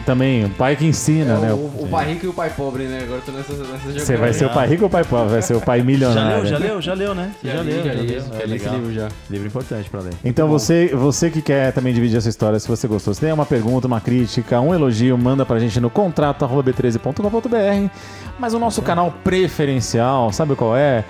[0.00, 1.52] também, o pai que ensina, É, né?
[1.52, 3.00] o, o pai rico e o pai pobre, né?
[3.02, 4.00] Agora eu tô nessa, nessa jogada.
[4.00, 5.32] Você vai ser o pai rico ou o pai pobre?
[5.32, 6.36] Vai ser o pai Já milionário.
[6.42, 7.30] leu, já leu, já leu, né?
[7.42, 8.74] Já, já É já li esse legal.
[8.74, 9.08] livro já.
[9.30, 10.12] Livro importante pra ler.
[10.24, 13.46] Então você, você que quer também dividir essa história, se você gostou, se tem uma
[13.46, 17.90] pergunta, uma crítica, um elogio, manda pra gente no contrato arroba b13.com.br.
[18.38, 21.04] Mas o nosso canal preferencial, sabe qual é?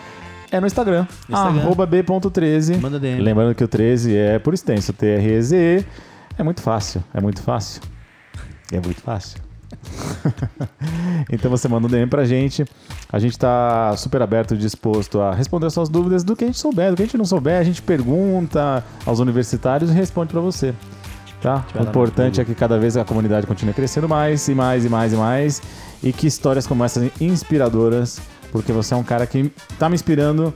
[0.52, 1.60] É no Instagram, Instagram.
[1.60, 2.80] arroba b.13.
[2.80, 3.20] Manda DM.
[3.22, 5.84] Lembrando que o 13 é por extenso, T-R-E-Z-E.
[6.36, 7.80] É muito fácil, é muito fácil.
[8.72, 9.40] É muito fácil.
[11.30, 12.64] então você manda um DM pra gente.
[13.10, 16.58] A gente tá super aberto e disposto a responder suas dúvidas do que a gente
[16.58, 16.90] souber.
[16.90, 20.74] Do que a gente não souber, a gente pergunta aos universitários e responde pra você.
[21.40, 21.64] Tá?
[21.74, 25.12] O importante é que cada vez a comunidade continue crescendo mais e mais e mais
[25.12, 25.62] e mais.
[26.02, 28.20] E que histórias como essas inspiradoras,
[28.52, 30.52] porque você é um cara que tá me inspirando,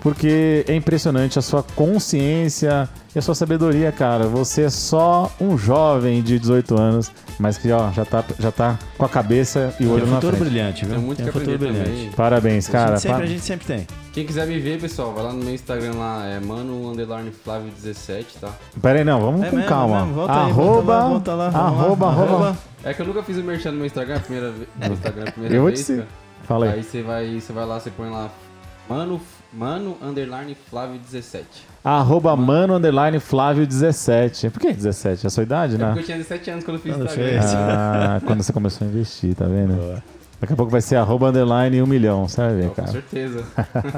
[0.00, 4.26] porque é impressionante a sua consciência e a sua sabedoria, cara.
[4.26, 8.78] Você é só um jovem de 18 anos, mas que ó, já tá, já tá
[8.96, 10.48] com a cabeça e o olho um na futuro frente.
[10.50, 10.94] brilhante, viu?
[10.94, 12.00] Tem muito Tem um que futuro aprender brilhante.
[12.00, 12.10] também.
[12.12, 12.90] Parabéns, A cara.
[12.96, 13.86] gente sempre, a gente sempre tem.
[14.12, 17.70] Quem quiser me ver, pessoal, vai lá no meu Instagram lá, é mano underline Flávio
[17.72, 18.50] 17, tá?
[18.80, 19.96] Pera aí, não, vamos É com mesmo, calma.
[19.96, 20.14] é mesmo.
[20.14, 21.84] Volta aí, arroba, volta lá, volta lá, vamos lá.
[21.84, 22.58] arroba, arroba.
[22.84, 24.68] É que eu nunca fiz o merchan no meu Instagram, a primeira vez.
[24.78, 26.08] No Instagram, a primeira Eu vou te vez, cara.
[26.46, 26.72] Fala aí.
[26.74, 28.30] Aí você vai, você vai lá, você põe lá
[28.88, 29.20] mano,
[29.52, 31.44] mano underline Flávio 17.
[31.84, 34.48] Arroba mano underline Flávio 17.
[34.48, 35.24] Por que 17?
[35.24, 35.84] É a sua idade, É né?
[35.86, 37.28] porque eu tinha 17 anos quando eu fiz Quando Instagram.
[37.40, 37.54] fez.
[37.54, 40.02] Ah, quando você começou a investir, tá vendo?
[40.40, 42.88] Daqui a pouco vai ser arroba underline um milhão, você vai ver, Com cara.
[42.88, 43.44] certeza.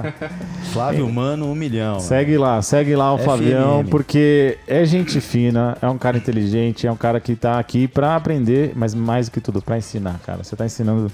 [0.73, 1.99] Flávio Mano, um milhão.
[2.01, 3.25] Segue lá, segue lá o FMM.
[3.25, 7.89] Flavião, porque é gente fina, é um cara inteligente, é um cara que tá aqui
[7.89, 10.45] pra aprender, mas mais do que tudo, pra ensinar, cara.
[10.45, 11.11] Você tá ensinando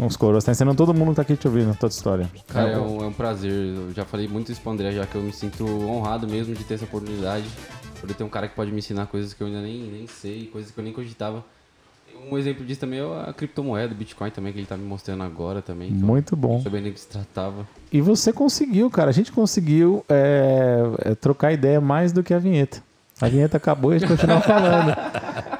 [0.00, 2.30] uns coroas, tá ensinando todo mundo que tá aqui te ouvindo, toda história.
[2.48, 3.52] Cara, é um, é um prazer.
[3.52, 6.64] Eu já falei muito isso pro André, já que eu me sinto honrado mesmo de
[6.64, 7.44] ter essa oportunidade.
[8.00, 10.46] Poder ter um cara que pode me ensinar coisas que eu ainda nem, nem sei,
[10.46, 11.44] coisas que eu nem cogitava.
[12.30, 15.22] Um exemplo disso também é a criptomoeda, o Bitcoin também, que ele tá me mostrando
[15.22, 15.90] agora também.
[15.90, 16.62] Muito bom.
[16.70, 17.66] Nem do que se tratava.
[17.90, 19.10] E você conseguiu, cara.
[19.10, 22.82] A gente conseguiu é, é, trocar ideia mais do que a vinheta.
[23.20, 24.94] A vinheta acabou e a gente continua falando.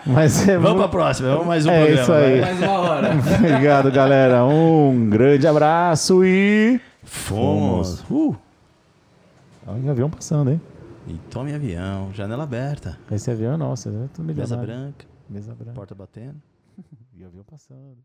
[0.07, 0.91] Mas é Vamos pra muito...
[0.91, 2.03] próxima, vamos mais um É programa.
[2.03, 2.41] isso aí.
[2.41, 3.09] Mais uma hora.
[3.39, 4.45] Obrigado, galera.
[4.47, 6.81] Um grande abraço e.
[7.05, 8.01] Fomos.
[8.11, 8.35] Uh,
[9.67, 10.61] Olha o avião passando, hein?
[11.07, 14.09] e tome avião, janela aberta, Esse avião é nosso, né?
[14.15, 15.73] Tudo mesa branca, Mesa branca.
[15.75, 16.37] porta batendo.
[17.17, 17.99] E avião passando.